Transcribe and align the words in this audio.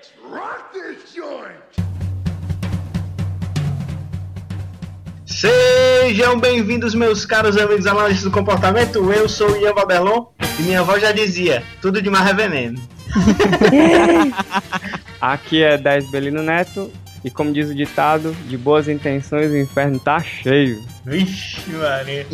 Let's 0.00 0.12
rock 0.32 0.72
this 0.72 1.14
joint! 1.14 1.60
Sejam 5.26 6.40
bem-vindos, 6.40 6.94
meus 6.94 7.26
caros 7.26 7.58
amigos 7.58 7.86
analistas 7.86 8.24
do 8.24 8.30
comportamento. 8.30 9.12
Eu 9.12 9.28
sou 9.28 9.50
o 9.50 9.56
Ian 9.58 9.74
Babelon 9.74 10.24
e 10.58 10.62
minha 10.62 10.80
avó 10.80 10.98
já 10.98 11.12
dizia: 11.12 11.62
tudo 11.82 12.00
de 12.00 12.08
mar 12.08 12.26
é 12.30 12.32
veneno. 12.32 12.80
Aqui 15.20 15.62
é 15.62 15.76
10 15.76 16.10
Belino 16.10 16.42
Neto 16.42 16.90
e 17.24 17.30
como 17.30 17.52
diz 17.52 17.68
o 17.68 17.74
ditado, 17.74 18.32
de 18.46 18.56
boas 18.56 18.88
intenções 18.88 19.50
o 19.50 19.56
inferno 19.56 19.98
tá 19.98 20.20
cheio. 20.20 20.82
Vixe, 21.04 21.70
Maria. 21.70 22.26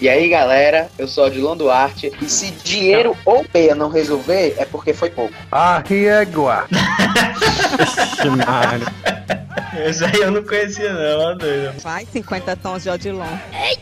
E 0.00 0.08
aí, 0.08 0.28
galera, 0.28 0.88
eu 0.98 1.06
sou 1.06 1.24
o 1.24 1.26
Odilon 1.28 1.56
Duarte. 1.56 2.12
E 2.20 2.28
se 2.28 2.50
dinheiro 2.64 3.16
ou 3.24 3.44
peia 3.44 3.74
não 3.74 3.88
resolver, 3.88 4.54
é 4.58 4.64
porque 4.64 4.92
foi 4.92 5.10
pouco. 5.10 5.34
Arriégua! 5.50 6.66
Vixe, 7.78 8.28
Mário. 8.30 8.86
Esse 9.86 10.04
aí 10.04 10.20
eu 10.20 10.30
não 10.30 10.42
conhecia, 10.42 10.92
não, 10.92 11.20
ó, 11.20 11.34
doido. 11.34 11.80
Vai, 11.80 12.06
50 12.06 12.56
tons 12.56 12.82
de 12.82 12.90
Odilon. 12.90 13.26
É. 13.52 13.78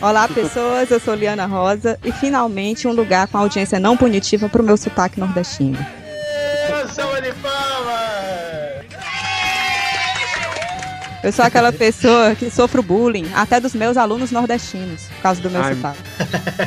Olá, 0.00 0.28
pessoas. 0.28 0.90
Eu 0.90 1.00
sou 1.00 1.14
Liana 1.14 1.46
Rosa 1.46 1.98
e 2.04 2.12
finalmente 2.12 2.86
um 2.86 2.92
lugar 2.92 3.26
com 3.28 3.38
audiência 3.38 3.80
não 3.80 3.96
punitiva 3.96 4.48
pro 4.48 4.62
meu 4.62 4.76
sotaque 4.76 5.18
nordestino. 5.18 5.78
Salva 6.98 7.22
de 7.22 7.32
palmas! 7.34 8.84
Eu 11.22 11.30
sou 11.30 11.44
aquela 11.44 11.72
pessoa 11.72 12.34
que 12.34 12.50
sofro 12.50 12.82
bullying 12.82 13.30
até 13.36 13.60
dos 13.60 13.72
meus 13.72 13.96
alunos 13.96 14.32
nordestinos 14.32 15.04
por 15.04 15.22
causa 15.22 15.40
do 15.40 15.48
meu 15.48 15.62
Ai. 15.62 15.76
sotaque. 15.76 16.00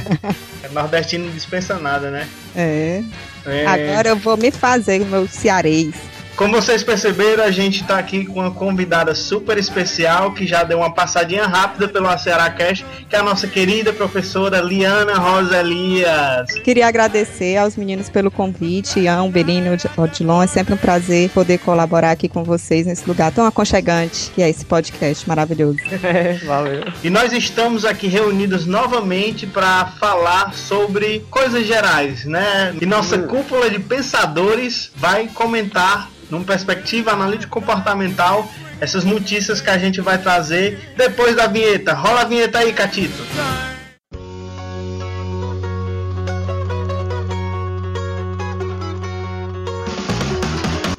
Nordestino 0.72 1.26
não 1.26 1.34
dispensa 1.34 1.78
nada, 1.78 2.10
né? 2.10 2.26
É. 2.56 3.04
É. 3.46 3.66
Agora 3.66 4.08
eu 4.08 4.16
vou 4.16 4.38
me 4.38 4.52
fazer 4.52 5.02
o 5.02 5.06
meu 5.06 5.28
cearês. 5.28 5.94
Como 6.36 6.56
vocês 6.56 6.84
perceberam, 6.84 7.44
a 7.44 7.52
gente 7.52 7.84
tá 7.84 7.98
aqui 7.98 8.26
com 8.26 8.40
uma 8.40 8.52
convidada 8.52 9.14
super 9.14 9.58
especial 9.58 10.34
que 10.34 10.48
já 10.48 10.64
deu 10.64 10.80
uma 10.80 10.94
passadinha 10.94 11.46
rápida 11.46 11.88
pelo 11.88 12.18
Ceará 12.18 12.50
Cash, 12.50 12.84
que 13.10 13.16
é 13.16 13.20
a 13.20 13.24
nossa 13.24 13.48
querida 13.48 13.94
professora 13.94 14.60
Liana 14.60 15.16
Rosa 15.16 15.60
Elias. 15.60 16.52
Queria 16.64 16.88
agradecer 16.88 17.58
aos 17.58 17.76
meninos 17.76 18.10
pelo 18.10 18.32
convite, 18.32 19.00
Ian, 19.00 19.30
Belino, 19.30 19.78
Odilon. 19.98 20.42
É 20.44 20.48
sempre 20.48 20.74
um 20.74 20.78
prazer 20.78 21.30
poder 21.30 21.60
colaborar 21.60 22.12
aqui 22.12 22.28
com 22.28 22.44
vocês 22.44 22.86
nesse 22.88 23.08
lugar 23.08 23.32
tão 23.32 23.46
aconchegante 23.46 24.32
que 24.34 24.42
é 24.42 24.50
esse 24.50 24.66
podcast 24.66 25.28
maravilhoso. 25.28 25.78
É, 26.12 26.34
valeu. 26.46 26.84
E 27.04 27.10
nós 27.10 27.32
estamos 27.32 27.86
aqui 27.86 28.08
reunidos 28.08 28.66
novamente 28.66 29.46
para 29.46 29.86
falar 30.00 30.54
sobre 30.54 31.26
coisas 31.30 31.66
gerais, 31.66 32.26
né? 32.26 32.76
E 32.82 32.86
nossa 32.86 33.20
cúpula 33.20 33.70
de 33.70 33.80
pensadores 33.80 34.92
vai 34.96 35.28
comentar, 35.28 36.10
numa 36.32 36.46
perspectiva 36.46 37.12
analítico 37.12 37.52
comportamental, 37.52 38.50
essas 38.80 39.04
notícias 39.04 39.60
que 39.62 39.70
a 39.70 39.78
gente 39.78 40.02
vai 40.02 40.18
trazer 40.18 40.94
depois 40.96 41.36
da 41.36 41.46
vinheta. 41.46 41.94
Rola 41.94 42.22
a 42.22 42.26
vinheta 42.26 42.60
aí, 42.60 42.74
Catito. 42.74 43.22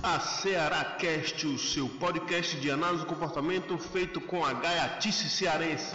A 0.03 0.21
Ceará 0.21 0.85
Cast, 0.99 1.47
o 1.47 1.59
seu 1.59 1.89
podcast 1.89 2.57
de 2.59 2.71
análise 2.71 3.01
do 3.01 3.07
comportamento 3.07 3.77
feito 3.79 4.21
com 4.21 4.45
a 4.45 4.53
gaiatice 4.53 5.29
cearense. 5.29 5.95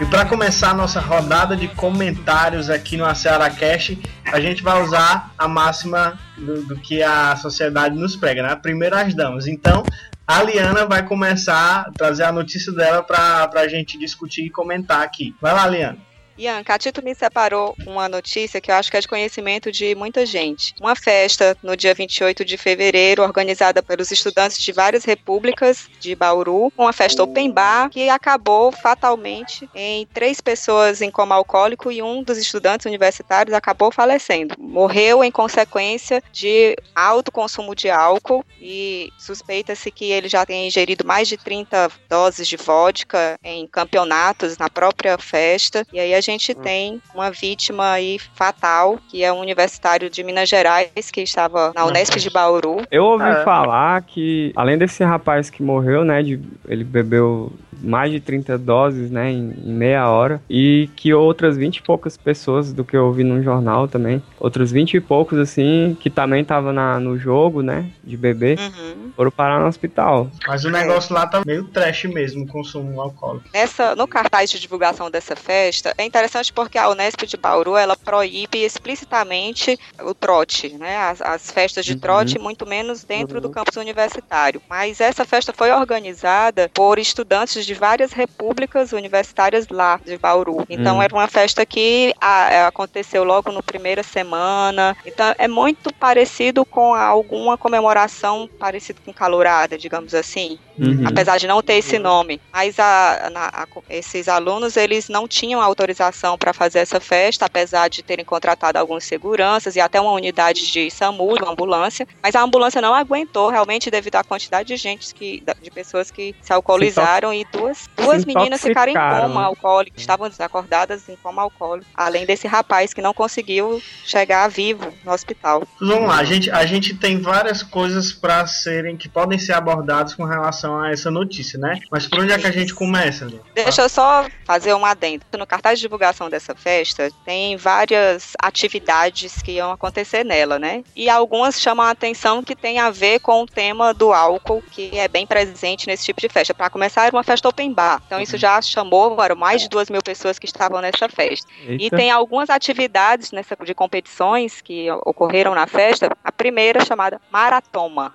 E 0.00 0.06
para 0.06 0.24
começar 0.24 0.70
a 0.70 0.74
nossa 0.74 1.00
rodada 1.00 1.56
de 1.56 1.66
comentários 1.66 2.70
aqui 2.70 2.96
no 2.96 3.12
Ceará 3.16 3.50
Cash, 3.50 3.96
a 4.32 4.38
gente 4.38 4.62
vai 4.62 4.80
usar 4.80 5.32
a 5.36 5.48
máxima 5.48 6.16
do, 6.36 6.62
do 6.62 6.76
que 6.76 7.02
a 7.02 7.34
sociedade 7.34 7.96
nos 7.96 8.14
prega, 8.14 8.40
né? 8.42 8.54
Primeiro 8.54 8.96
as 8.96 9.12
damas. 9.12 9.48
Então, 9.48 9.82
a 10.24 10.40
Liana 10.40 10.86
vai 10.86 11.04
começar 11.04 11.80
a 11.80 11.90
trazer 11.90 12.22
a 12.22 12.30
notícia 12.30 12.72
dela 12.72 13.02
para 13.02 13.50
a 13.52 13.66
gente 13.66 13.98
discutir 13.98 14.46
e 14.46 14.50
comentar 14.50 15.02
aqui. 15.02 15.34
Vai 15.40 15.52
lá, 15.52 15.66
Liana. 15.66 16.07
Ian, 16.38 16.62
Catito 16.62 17.02
me 17.02 17.16
separou 17.16 17.74
uma 17.84 18.08
notícia 18.08 18.60
que 18.60 18.70
eu 18.70 18.76
acho 18.76 18.88
que 18.88 18.96
é 18.96 19.00
de 19.00 19.08
conhecimento 19.08 19.72
de 19.72 19.92
muita 19.96 20.24
gente. 20.24 20.72
Uma 20.80 20.94
festa 20.94 21.56
no 21.64 21.76
dia 21.76 21.92
28 21.92 22.44
de 22.44 22.56
fevereiro, 22.56 23.24
organizada 23.24 23.82
pelos 23.82 24.12
estudantes 24.12 24.56
de 24.58 24.70
várias 24.70 25.04
repúblicas 25.04 25.88
de 25.98 26.14
Bauru, 26.14 26.72
uma 26.78 26.92
festa 26.92 27.24
open 27.24 27.50
bar 27.50 27.90
que 27.90 28.08
acabou 28.08 28.70
fatalmente 28.70 29.68
em 29.74 30.06
três 30.06 30.40
pessoas 30.40 31.02
em 31.02 31.10
coma 31.10 31.34
alcoólico 31.34 31.90
e 31.90 32.00
um 32.00 32.22
dos 32.22 32.38
estudantes 32.38 32.86
universitários 32.86 33.52
acabou 33.52 33.90
falecendo. 33.90 34.54
Morreu 34.56 35.24
em 35.24 35.32
consequência 35.32 36.22
de 36.30 36.76
alto 36.94 37.32
consumo 37.32 37.74
de 37.74 37.90
álcool 37.90 38.44
e 38.60 39.12
suspeita-se 39.18 39.90
que 39.90 40.12
ele 40.12 40.28
já 40.28 40.46
tenha 40.46 40.68
ingerido 40.68 41.04
mais 41.04 41.26
de 41.26 41.36
30 41.36 41.90
doses 42.08 42.46
de 42.46 42.56
vodka 42.56 43.36
em 43.42 43.66
campeonatos 43.66 44.56
na 44.56 44.70
própria 44.70 45.18
festa. 45.18 45.84
E 45.92 45.98
aí 45.98 46.14
a 46.14 46.27
gente 46.32 46.54
tem 46.54 47.00
uma 47.14 47.30
vítima 47.30 47.92
aí 47.92 48.18
fatal, 48.34 48.98
que 49.08 49.22
é 49.24 49.32
um 49.32 49.38
universitário 49.40 50.08
de 50.10 50.22
Minas 50.22 50.48
Gerais 50.48 51.10
que 51.12 51.20
estava 51.22 51.72
na 51.74 51.84
Unesp 51.86 52.16
de 52.16 52.30
Bauru. 52.30 52.82
Eu 52.90 53.04
ouvi 53.04 53.24
Ah, 53.24 53.40
é? 53.40 53.44
falar 53.44 54.02
que, 54.02 54.52
além 54.56 54.76
desse 54.78 55.02
rapaz 55.04 55.48
que 55.50 55.62
morreu, 55.62 56.04
né, 56.04 56.22
de, 56.22 56.40
ele 56.68 56.84
bebeu 56.84 57.52
mais 57.80 58.10
de 58.12 58.20
30 58.20 58.56
doses, 58.58 59.10
né, 59.10 59.30
em, 59.30 59.54
em 59.64 59.72
meia 59.72 60.08
hora, 60.08 60.40
e 60.48 60.88
que 60.96 61.12
outras 61.14 61.56
20 61.56 61.76
e 61.78 61.82
poucas 61.82 62.16
pessoas, 62.16 62.72
do 62.72 62.84
que 62.84 62.96
eu 62.96 63.06
ouvi 63.06 63.24
num 63.24 63.42
jornal 63.42 63.88
também, 63.88 64.22
outros 64.38 64.70
20 64.70 64.94
e 64.94 65.00
poucos, 65.00 65.38
assim, 65.38 65.96
que 66.00 66.10
também 66.10 66.42
estavam 66.42 66.72
no 67.00 67.18
jogo, 67.18 67.62
né, 67.62 67.86
de 68.04 68.16
beber, 68.16 68.58
Uhum. 68.58 69.10
foram 69.16 69.30
parar 69.30 69.60
no 69.60 69.66
hospital. 69.66 70.30
Mas 70.46 70.64
o 70.64 70.70
negócio 70.70 71.14
lá 71.14 71.26
tá 71.26 71.42
meio 71.46 71.64
trash 71.64 72.04
mesmo, 72.04 72.44
o 72.44 72.46
consumo 72.46 73.00
alcoólico. 73.00 73.46
Nessa, 73.52 73.94
no 73.96 74.06
cartaz 74.06 74.50
de 74.50 74.58
divulgação 74.58 75.10
dessa 75.10 75.34
festa, 75.36 75.94
é 75.98 76.04
interessante 76.04 76.52
porque 76.52 76.78
a 76.78 76.88
Unesp 76.88 77.22
de 77.26 77.36
Bauru, 77.36 77.76
ela 77.76 77.96
proíbe 77.96 78.58
explicitamente 78.64 79.78
o 80.02 80.14
trote, 80.14 80.76
né? 80.78 80.96
As, 80.96 81.20
as 81.22 81.50
festas 81.50 81.84
de 81.84 81.92
Uhum. 81.92 81.98
trote, 81.98 82.38
muito 82.38 82.66
menos 82.66 83.04
dentro 83.04 83.40
do 83.40 83.48
campus 83.50 83.76
universitário. 83.76 84.60
Mas 84.68 85.00
essa 85.00 85.24
festa 85.24 85.52
foi 85.52 85.70
organizada 85.70 86.70
por 86.74 86.98
estudantes 86.98 87.64
de 87.68 87.74
várias 87.74 88.12
repúblicas 88.12 88.92
universitárias 88.92 89.66
lá 89.70 90.00
de 90.02 90.16
Bauru. 90.16 90.64
Então 90.70 90.96
Hum. 90.98 91.02
era 91.02 91.14
uma 91.14 91.28
festa 91.28 91.66
que 91.66 92.14
a- 92.20 92.66
aconteceu 92.68 93.24
logo 93.24 93.52
no 93.52 93.62
primeira 93.62 94.02
semana. 94.02 94.96
Então 95.04 95.34
é 95.38 95.46
muito 95.46 95.92
parecido 95.94 96.64
com 96.64 96.94
alguma 96.94 97.58
comemoração 97.58 98.48
parecida 98.58 99.00
com 99.04 99.12
calorada, 99.12 99.76
digamos 99.76 100.14
assim 100.14 100.58
Uhum. 100.78 101.02
apesar 101.06 101.38
de 101.38 101.46
não 101.48 101.60
ter 101.60 101.74
esse 101.74 101.98
nome. 101.98 102.40
Mas 102.52 102.78
a- 102.78 103.28
na- 103.32 103.48
a- 103.52 103.66
esses 103.90 104.28
alunos, 104.28 104.76
eles 104.76 105.08
não 105.08 105.26
tinham 105.26 105.60
autorização 105.60 106.38
para 106.38 106.52
fazer 106.52 106.78
essa 106.78 107.00
festa, 107.00 107.46
apesar 107.46 107.88
de 107.88 108.00
terem 108.02 108.24
contratado 108.24 108.78
alguns 108.78 109.04
seguranças 109.04 109.74
e 109.74 109.80
até 109.80 110.00
uma 110.00 110.12
unidade 110.12 110.70
de 110.70 110.88
SAMU, 110.90 111.34
uma 111.34 111.50
ambulância. 111.50 112.06
Mas 112.22 112.34
a 112.36 112.42
ambulância 112.42 112.80
não 112.80 112.94
aguentou, 112.94 113.50
realmente, 113.50 113.90
devido 113.90 114.14
à 114.16 114.22
quantidade 114.24 114.68
de 114.68 114.76
gente, 114.76 115.12
que, 115.12 115.42
de 115.60 115.70
pessoas 115.72 116.10
que 116.12 116.32
se 116.40 116.52
alcoolizaram 116.52 117.34
e 117.34 117.44
duas, 117.58 117.88
duas 117.96 118.20
Se 118.22 118.26
meninas 118.26 118.60
ficaram 118.60 118.92
em 118.92 118.94
coma 118.94 119.40
né? 119.40 119.46
alcoólico, 119.46 119.98
estavam 119.98 120.28
desacordadas 120.28 121.08
em 121.08 121.16
coma 121.16 121.42
alcoólico. 121.42 121.86
Além 121.94 122.24
desse 122.24 122.46
rapaz 122.46 122.94
que 122.94 123.02
não 123.02 123.12
conseguiu 123.12 123.82
chegar 124.04 124.48
vivo 124.48 124.92
no 125.04 125.12
hospital. 125.12 125.62
Vamos 125.80 126.08
lá, 126.08 126.16
a 126.18 126.24
gente, 126.24 126.50
a 126.50 126.64
gente 126.64 126.94
tem 126.94 127.20
várias 127.20 127.62
coisas 127.62 128.12
para 128.12 128.46
serem 128.46 128.96
que 128.96 129.08
podem 129.08 129.38
ser 129.38 129.52
abordadas 129.52 130.14
com 130.14 130.24
relação 130.24 130.80
a 130.80 130.90
essa 130.90 131.10
notícia, 131.10 131.58
né? 131.58 131.80
Mas 131.90 132.06
por 132.06 132.20
onde 132.20 132.32
é 132.32 132.38
que 132.38 132.46
a 132.46 132.52
gente 132.52 132.74
começa? 132.74 133.24
Leon? 133.24 133.40
Deixa 133.54 133.82
eu 133.82 133.88
só 133.88 134.26
fazer 134.44 134.74
um 134.74 134.84
adendo. 134.84 135.24
No 135.36 135.46
cartaz 135.46 135.78
de 135.78 135.82
divulgação 135.82 136.30
dessa 136.30 136.54
festa, 136.54 137.10
tem 137.24 137.56
várias 137.56 138.32
atividades 138.40 139.42
que 139.42 139.52
iam 139.52 139.70
acontecer 139.70 140.24
nela, 140.24 140.58
né? 140.58 140.82
E 140.94 141.08
algumas 141.08 141.60
chamam 141.60 141.86
a 141.86 141.90
atenção 141.90 142.42
que 142.42 142.54
tem 142.54 142.78
a 142.78 142.90
ver 142.90 143.20
com 143.20 143.42
o 143.42 143.46
tema 143.46 143.92
do 143.92 144.12
álcool, 144.12 144.62
que 144.70 144.96
é 144.98 145.08
bem 145.08 145.26
presente 145.26 145.86
nesse 145.86 146.04
tipo 146.04 146.20
de 146.20 146.28
festa. 146.28 146.54
Para 146.54 146.70
começar, 146.70 147.06
era 147.06 147.16
uma 147.16 147.22
festa 147.22 147.47
open 147.48 147.72
bar. 147.72 148.02
Então 148.06 148.20
isso 148.20 148.36
já 148.36 148.60
chamou, 148.62 149.20
eram 149.22 149.36
mais 149.36 149.62
de 149.62 149.68
duas 149.68 149.90
mil 149.90 150.02
pessoas 150.02 150.38
que 150.38 150.46
estavam 150.46 150.80
nessa 150.80 151.08
festa. 151.08 151.50
E 151.66 151.84
Eita. 151.84 151.96
tem 151.96 152.10
algumas 152.10 152.50
atividades 152.50 153.32
nessa, 153.32 153.56
de 153.56 153.74
competições 153.74 154.60
que 154.60 154.90
ocorreram 155.04 155.54
na 155.54 155.66
festa. 155.66 156.10
A 156.22 156.32
primeira 156.32 156.84
chamada 156.84 157.20
Maratoma. 157.30 158.14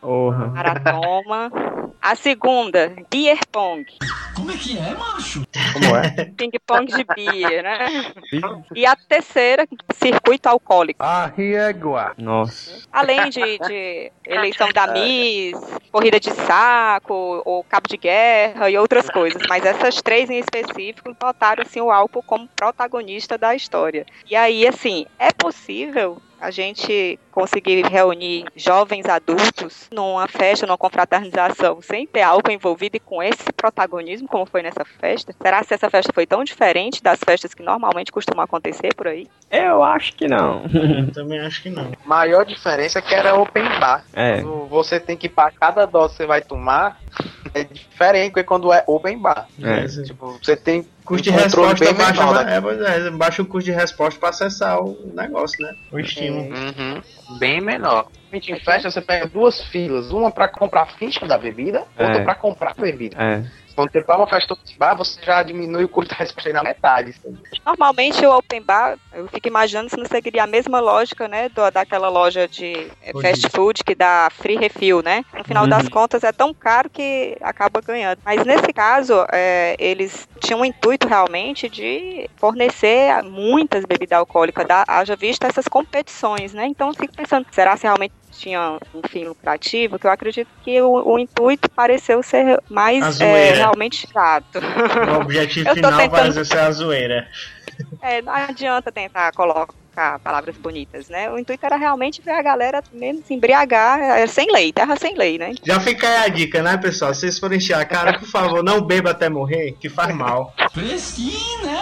Porra. 0.00 0.46
Maratoma. 0.48 1.50
A 2.00 2.14
segunda, 2.14 2.94
Beer 3.10 3.38
Pong. 3.52 3.84
Como 4.34 4.50
é 4.50 4.56
que 4.56 4.78
é, 4.78 4.94
macho? 4.94 5.44
Como 5.74 5.96
é? 5.96 6.24
Ping 6.36 6.50
pong 6.66 6.86
de 6.86 7.04
beer, 7.04 7.62
né? 7.62 8.12
E 8.74 8.86
a 8.86 8.96
terceira, 8.96 9.68
circuito 9.92 10.48
alcoólico. 10.48 11.02
Arriégua. 11.02 12.14
Nossa. 12.16 12.88
Além 12.90 13.28
de, 13.28 13.58
de 13.58 14.12
eleição 14.24 14.72
da 14.72 14.86
Miss, 14.86 15.60
corrida 15.92 16.18
de 16.18 16.30
saco, 16.32 17.42
ou 17.44 17.62
cabo 17.64 17.86
de 17.86 17.98
guerra 17.98 18.70
e 18.70 18.78
outras 18.78 19.10
coisas. 19.10 19.42
Mas 19.46 19.66
essas 19.66 20.00
três 20.00 20.30
em 20.30 20.38
específico 20.38 21.14
botaram 21.20 21.62
assim, 21.62 21.80
o 21.82 21.90
álcool 21.90 22.22
como 22.22 22.48
protagonista 22.56 23.36
da 23.36 23.54
história. 23.54 24.06
E 24.28 24.34
aí, 24.34 24.66
assim, 24.66 25.04
é 25.18 25.30
possível 25.32 26.20
a 26.40 26.50
gente 26.50 27.18
conseguir 27.30 27.82
reunir 27.86 28.44
jovens 28.56 29.06
adultos 29.06 29.88
numa 29.92 30.26
festa, 30.26 30.66
numa 30.66 30.78
confraternização, 30.78 31.80
sem 31.82 32.06
ter 32.06 32.22
álcool 32.22 32.50
envolvido 32.50 32.96
e 32.96 33.00
com 33.00 33.22
esse 33.22 33.52
protagonismo, 33.52 34.28
como 34.28 34.46
foi 34.46 34.62
nessa 34.62 34.84
festa? 34.84 35.34
Será 35.40 35.64
que 35.64 35.74
essa 35.74 35.90
festa 35.90 36.12
foi 36.12 36.26
tão 36.26 36.42
diferente 36.42 37.02
das 37.02 37.20
festas 37.24 37.54
que 37.54 37.62
normalmente 37.62 38.10
costumam 38.10 38.44
acontecer 38.44 38.94
por 38.94 39.08
aí? 39.08 39.28
Eu 39.50 39.82
acho 39.82 40.14
que 40.14 40.26
não. 40.26 40.64
Eu 40.72 41.10
também 41.12 41.38
acho 41.40 41.62
que 41.62 41.70
não. 41.70 41.92
Maior 42.04 42.44
diferença 42.44 42.98
é 42.98 43.02
que 43.02 43.14
era 43.14 43.34
open 43.34 43.64
bar. 43.78 44.04
É. 44.12 44.42
Você 44.68 44.98
tem 44.98 45.16
que 45.16 45.28
para 45.28 45.50
cada 45.50 45.86
dose 45.86 46.12
que 46.12 46.16
você 46.18 46.26
vai 46.26 46.40
tomar 46.40 46.98
é 47.54 47.64
diferente 47.64 48.32
que 48.34 48.42
quando 48.44 48.72
é 48.72 48.82
open 48.86 49.18
bar. 49.18 49.46
É. 49.62 49.86
Tipo, 49.86 50.38
você 50.42 50.56
tem 50.56 50.86
Custo 51.04 51.24
de 51.24 51.30
um 51.30 51.32
controle 51.38 51.68
resposta 51.68 51.84
bem 51.84 51.94
baixa, 51.94 52.20
menor 52.20 52.44
da- 52.44 52.50
é, 52.50 52.60
pois 52.60 52.80
é, 52.80 53.10
baixa 53.10 53.42
o 53.42 53.46
custo 53.46 53.64
de 53.70 53.76
resposta 53.76 54.20
para 54.20 54.28
acessar 54.28 54.80
o 54.80 54.96
negócio, 55.14 55.56
né? 55.60 55.72
O 55.90 55.98
estímulo. 55.98 56.54
Uhum, 56.54 57.38
bem 57.38 57.60
menor. 57.60 58.06
Em 58.32 58.60
festa 58.60 58.88
você 58.90 59.00
pega 59.00 59.26
duas 59.26 59.60
filas, 59.64 60.12
uma 60.12 60.30
pra 60.30 60.46
comprar 60.46 60.82
a 60.82 60.86
ficha 60.86 61.26
da 61.26 61.36
bebida, 61.36 61.80
outra 61.98 62.20
É. 62.20 62.22
pra 62.24 62.34
comprar 62.36 62.74
a 62.78 62.80
bebida. 62.80 63.16
É. 63.20 63.42
Quando 63.80 63.92
você 63.92 64.02
para 64.02 64.18
uma 64.18 64.26
festa 64.26 64.52
open 64.52 64.74
bar, 64.78 64.94
você 64.94 65.18
já 65.22 65.42
diminui 65.42 65.84
o 65.84 65.88
custo 65.88 66.10
da 66.10 66.18
resposta 66.18 66.50
aí 66.50 66.52
na 66.52 66.62
metade. 66.62 67.14
Normalmente 67.64 68.26
o 68.26 68.36
open 68.36 68.60
bar, 68.60 68.98
eu 69.14 69.26
fico 69.28 69.48
imaginando 69.48 69.88
se 69.88 69.96
não 69.96 70.04
seguiria 70.04 70.44
a 70.44 70.46
mesma 70.46 70.80
lógica, 70.80 71.26
né, 71.26 71.48
do- 71.48 71.70
daquela 71.70 72.10
loja 72.10 72.46
de 72.46 72.90
fast 73.22 73.48
food 73.48 73.82
que 73.82 73.94
dá 73.94 74.28
free 74.30 74.56
refill, 74.56 75.02
né? 75.02 75.24
No 75.32 75.44
final 75.44 75.66
das 75.66 75.88
contas 75.88 76.22
é 76.24 76.30
tão 76.30 76.52
caro 76.52 76.90
que 76.90 77.36
acaba 77.40 77.80
ganhando. 77.80 78.18
Mas 78.22 78.44
nesse 78.44 78.70
caso, 78.70 79.24
é, 79.32 79.74
eles 79.78 80.28
tinham 80.40 80.60
o 80.60 80.64
intuito 80.64 81.08
realmente 81.08 81.68
de 81.70 82.28
fornecer 82.36 83.22
muitas 83.22 83.86
bebidas 83.86 84.18
alcoólicas, 84.18 84.66
da, 84.66 84.84
haja 84.86 85.16
vista 85.16 85.46
essas 85.46 85.66
competições, 85.66 86.52
né? 86.52 86.66
Então 86.66 86.88
eu 86.88 86.94
fico 86.94 87.14
pensando, 87.16 87.46
será 87.50 87.78
se 87.78 87.84
realmente 87.84 88.12
tinha 88.30 88.78
um 88.94 89.02
fim 89.08 89.24
lucrativo? 89.24 89.98
Que 89.98 90.06
eu 90.06 90.10
acredito 90.10 90.48
que 90.62 90.80
o, 90.80 91.12
o 91.14 91.18
intuito 91.18 91.68
pareceu 91.70 92.22
ser 92.22 92.60
mais 92.68 93.20
é, 93.20 93.52
realmente 93.54 94.06
chato. 94.12 94.58
O 95.12 95.20
objetivo 95.20 95.70
final 95.74 95.90
tentando- 95.92 96.10
parece 96.10 96.44
ser 96.44 96.58
a 96.58 96.70
zoeira. 96.70 97.28
É, 98.02 98.20
não 98.22 98.32
adianta 98.32 98.92
tentar 98.92 99.32
colocar 99.32 99.74
palavras 100.22 100.56
bonitas, 100.56 101.08
né? 101.08 101.30
O 101.30 101.38
intuito 101.38 101.64
era 101.64 101.76
realmente 101.76 102.20
ver 102.22 102.32
a 102.32 102.42
galera 102.42 102.82
menos 102.92 103.24
se 103.26 103.34
embriagar, 103.34 103.98
é, 104.00 104.26
sem 104.26 104.50
lei, 104.52 104.72
terra 104.72 104.96
sem 104.96 105.14
lei, 105.16 105.38
né? 105.38 105.52
Já 105.64 105.78
fica 105.80 106.06
aí 106.08 106.16
a 106.24 106.28
dica, 106.28 106.62
né, 106.62 106.76
pessoal? 106.76 107.12
Se 107.14 107.20
vocês 107.20 107.38
forem 107.38 107.58
encher 107.58 107.74
a 107.74 107.84
cara, 107.84 108.18
por 108.18 108.26
favor, 108.28 108.62
não 108.62 108.80
beba 108.80 109.10
até 109.10 109.28
morrer, 109.28 109.76
que 109.80 109.88
faz 109.88 110.14
mal. 110.14 110.54
Fresquinho, 110.72 111.64
né? 111.64 111.80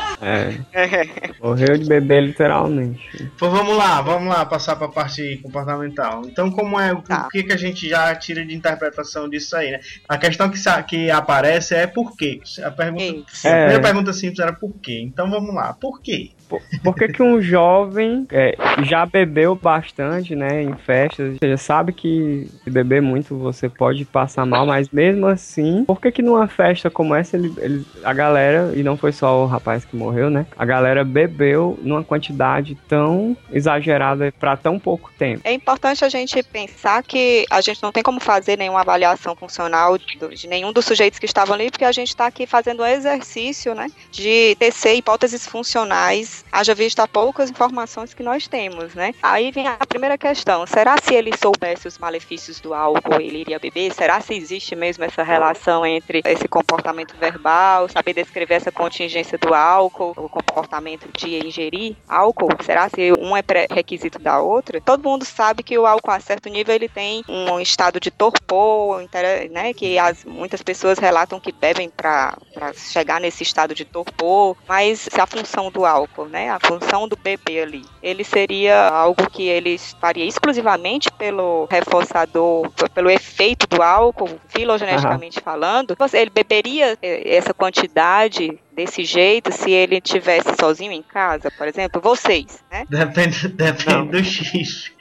É. 0.72 1.08
Morreu 1.40 1.76
de 1.78 1.86
beber 1.88 2.22
literalmente. 2.22 3.30
Pois 3.38 3.52
vamos 3.52 3.76
lá, 3.76 4.00
vamos 4.02 4.28
lá 4.28 4.44
passar 4.44 4.76
para 4.76 4.86
a 4.86 4.90
parte 4.90 5.38
comportamental. 5.42 6.22
Então, 6.26 6.50
como 6.50 6.78
é 6.80 6.92
o, 6.92 7.02
Tá. 7.02 7.26
o 7.26 7.28
que, 7.28 7.42
que 7.44 7.52
a 7.52 7.56
gente 7.56 7.88
já 7.88 8.14
tira 8.16 8.44
de 8.44 8.54
interpretação 8.54 9.28
disso 9.28 9.56
aí, 9.56 9.70
né? 9.70 9.80
A 10.08 10.18
questão 10.18 10.50
que, 10.50 10.58
que 10.88 11.10
aparece 11.10 11.74
é 11.74 11.86
por 11.86 12.16
quê? 12.16 12.40
A, 12.64 12.70
pergunta, 12.70 13.04
a 13.44 13.48
primeira 13.50 13.74
É. 13.74 13.78
pergunta 13.78 14.12
simples 14.12 14.40
era 14.40 14.52
por 14.52 14.72
quê? 14.82 15.00
Então 15.02 15.30
vamos 15.30 15.54
lá, 15.54 15.72
por 15.72 16.00
quê? 16.00 16.30
Por, 16.48 16.62
por 16.82 16.94
que, 16.94 17.08
que 17.08 17.22
um 17.22 17.40
jovem 17.42 18.26
é, 18.30 18.56
já 18.82 19.04
bebeu 19.04 19.54
bastante, 19.54 20.34
né, 20.34 20.62
em 20.62 20.74
festas, 20.76 21.32
ou 21.32 21.36
seja, 21.42 21.56
sabe 21.56 21.92
que 21.92 22.48
se 22.64 22.70
beber 22.70 23.02
muito 23.02 23.36
você 23.36 23.68
pode 23.68 24.04
passar 24.04 24.46
mal, 24.46 24.64
mas 24.66 24.88
mesmo 24.90 25.26
assim, 25.26 25.84
por 25.84 26.00
que 26.00 26.10
que 26.10 26.22
numa 26.22 26.48
festa 26.48 26.90
como 26.90 27.14
essa 27.14 27.36
ele, 27.36 27.52
ele- 27.58 27.84
a 28.02 28.12
galera, 28.14 28.72
e 28.74 28.82
não 28.82 28.96
foi 28.96 29.12
só 29.12 29.42
o 29.42 29.46
rapaz 29.46 29.84
que 29.84 29.94
morreu, 29.96 30.30
né, 30.30 30.46
a 30.56 30.64
galera 30.64 31.04
bebeu 31.04 31.78
numa 31.82 32.02
quantidade 32.02 32.76
tão 32.88 33.36
exagerada 33.52 34.32
pra 34.38 34.56
tão 34.56 34.78
pouco 34.78 35.10
tempo? 35.18 35.42
É 35.44 35.52
importante 35.52 36.04
a 36.04 36.08
gente 36.08 36.42
pensar 36.42 37.02
que 37.02 37.44
a 37.50 37.60
gente 37.60 37.82
não 37.82 37.92
tem 37.92 38.02
como 38.02 38.20
fazer 38.20 38.56
nenhuma 38.56 38.80
avaliação 38.80 39.36
funcional 39.36 39.98
de, 39.98 40.16
de 40.34 40.48
nenhum 40.48 40.72
dos 40.72 40.84
sujeitos 40.86 41.18
que 41.18 41.26
estavam 41.26 41.54
ali, 41.54 41.70
porque 41.70 41.84
a 41.84 41.92
gente 41.92 42.08
está 42.08 42.26
aqui 42.26 42.46
fazendo 42.46 42.82
um 42.82 42.86
exercício, 42.86 43.74
né, 43.74 43.88
de 44.10 44.56
tecer 44.58 44.94
hipóteses 44.94 45.46
funcionais, 45.46 46.37
haja 46.50 46.74
vista 46.74 47.06
poucas 47.06 47.50
informações 47.50 48.14
que 48.14 48.22
nós 48.22 48.46
temos, 48.46 48.94
né. 48.94 49.14
Aí 49.22 49.50
vem 49.50 49.66
a 49.66 49.76
primeira 49.86 50.18
questão, 50.18 50.66
será 50.66 50.96
se 51.02 51.14
ele 51.14 51.36
soubesse 51.36 51.88
os 51.88 51.98
malefícios 51.98 52.60
do 52.60 52.74
álcool, 52.74 53.20
ele 53.20 53.38
iria 53.38 53.58
beber? 53.58 53.92
Será 53.92 54.20
se 54.20 54.34
existe 54.34 54.74
mesmo 54.74 55.04
essa 55.04 55.22
relação 55.22 55.84
entre 55.84 56.22
esse 56.24 56.48
comportamento 56.48 57.16
verbal, 57.16 57.88
saber 57.88 58.14
descrever 58.14 58.54
essa 58.54 58.72
contingência 58.72 59.38
do 59.38 59.54
álcool, 59.54 60.14
o 60.16 60.28
comportamento 60.28 61.08
de 61.16 61.46
ingerir 61.46 61.96
álcool? 62.08 62.48
Será 62.64 62.88
se 62.88 63.12
um 63.18 63.36
é 63.36 63.42
pré-requisito 63.42 64.18
da 64.18 64.40
outra? 64.40 64.80
Todo 64.80 65.08
mundo 65.08 65.24
sabe 65.24 65.62
que 65.62 65.78
o 65.78 65.86
álcool 65.86 66.10
a 66.10 66.20
certo 66.20 66.48
nível 66.48 66.74
ele 66.74 66.88
tem 66.88 67.24
um 67.28 67.58
estado 67.60 68.00
de 68.00 68.10
torpor, 68.10 69.04
né, 69.50 69.72
que 69.74 69.98
as, 69.98 70.24
muitas 70.24 70.62
pessoas 70.62 70.98
relatam 70.98 71.40
que 71.40 71.52
bebem 71.52 71.90
para 71.90 72.36
chegar 72.74 73.20
nesse 73.20 73.42
estado 73.42 73.74
de 73.74 73.84
torpor, 73.84 74.56
mas 74.68 75.00
se 75.00 75.20
a 75.20 75.26
função 75.26 75.70
do 75.70 75.84
álcool, 75.84 76.27
né, 76.28 76.50
a 76.50 76.58
função 76.60 77.08
do 77.08 77.16
bebê 77.16 77.60
ali, 77.60 77.84
ele 78.02 78.22
seria 78.24 78.88
algo 78.88 79.28
que 79.30 79.42
ele 79.48 79.76
faria 80.00 80.24
exclusivamente 80.24 81.10
pelo 81.12 81.66
reforçador, 81.70 82.70
pelo 82.94 83.10
efeito 83.10 83.66
do 83.66 83.82
álcool, 83.82 84.38
filogeneticamente 84.48 85.40
falando, 85.40 85.96
você- 85.98 86.18
ele 86.18 86.30
beberia 86.30 86.96
eh, 87.02 87.36
essa 87.36 87.52
quantidade 87.54 88.58
desse 88.72 89.04
jeito 89.04 89.50
se 89.52 89.70
ele 89.70 90.00
tivesse 90.00 90.54
sozinho 90.60 90.92
em 90.92 91.02
casa, 91.02 91.50
por 91.50 91.66
exemplo, 91.66 92.00
vocês, 92.00 92.62
né? 92.70 92.84
Depende, 92.88 93.48
depende 93.48 93.86
Não. 93.94 94.06
do 94.06 94.22
xixi. 94.22 94.92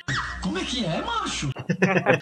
Como 0.41 0.57
é 0.57 0.63
que 0.63 0.85
é, 0.85 1.01
macho? 1.01 1.49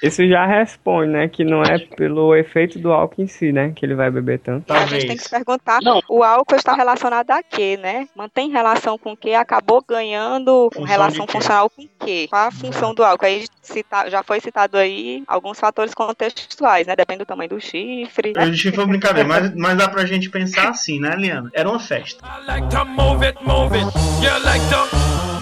Isso 0.01 0.27
já 0.27 0.46
responde, 0.48 1.12
né, 1.12 1.27
que 1.27 1.44
não 1.44 1.62
é 1.62 1.77
pelo 1.77 2.36
efeito 2.36 2.80
do 2.80 2.92
álcool 2.92 3.22
em 3.22 3.27
si, 3.27 3.51
né, 3.51 3.72
que 3.75 3.86
ele 3.86 3.94
vai 3.94 4.10
beber 4.10 4.39
tanto. 4.39 4.74
A 4.74 4.80
gente 4.88 4.89
tem 4.89 5.00
que 5.00 5.06
Talvez. 5.06 5.22
se 5.24 5.30
perguntar, 5.30 5.80
Não. 5.84 6.01
o 6.10 6.24
álcool 6.24 6.56
está 6.56 6.74
relacionado 6.74 7.30
a 7.30 7.44
quê, 7.44 7.77
né? 7.77 8.08
Mantém 8.15 8.50
relação 8.50 8.98
com 8.98 9.12
o 9.13 9.18
quê? 9.18 9.34
Acabou 9.34 9.84
ganhando 9.88 10.70
Função 10.74 10.88
relação 10.88 11.27
funcional 11.27 11.70
com 11.70 11.84
o 11.84 11.89
quê? 12.00 12.25
Qual 12.30 12.48
a 12.48 12.51
função 12.51 12.96
do 12.96 13.04
álcool? 13.04 13.25
Aí 13.25 13.46
cita- 13.62 14.10
já 14.10 14.24
foi 14.24 14.39
citado 14.39 14.77
aí 14.77 15.24
alguns 15.27 15.60
fatores 15.60 15.94
contextuais, 15.94 16.88
né? 16.88 16.96
Depende 16.96 17.20
do 17.20 17.25
tamanho 17.25 17.50
do 17.51 17.62
chifre. 17.62 18.34
O 18.36 18.46
xixi 18.54 18.72
foi 18.72 18.86
brincadeira, 18.88 19.27
mas, 19.30 19.54
mas 19.56 19.77
dá 19.77 19.88
pra 19.88 20.06
gente 20.06 20.30
pensar 20.32 20.70
assim, 20.70 21.00
né, 21.00 21.15
Liana? 21.15 21.51
Era 21.54 21.70
uma 21.70 21.80
festa. 21.80 22.25
I 22.25 22.46
like 22.48 22.68
to 22.70 22.84
move 22.86 23.24
it, 23.25 23.38
move 23.46 23.75
it. 23.77 23.86
You 24.24 24.44
like 24.44 24.65
to 24.70 24.77
move 24.96 25.30
it. 25.30 25.35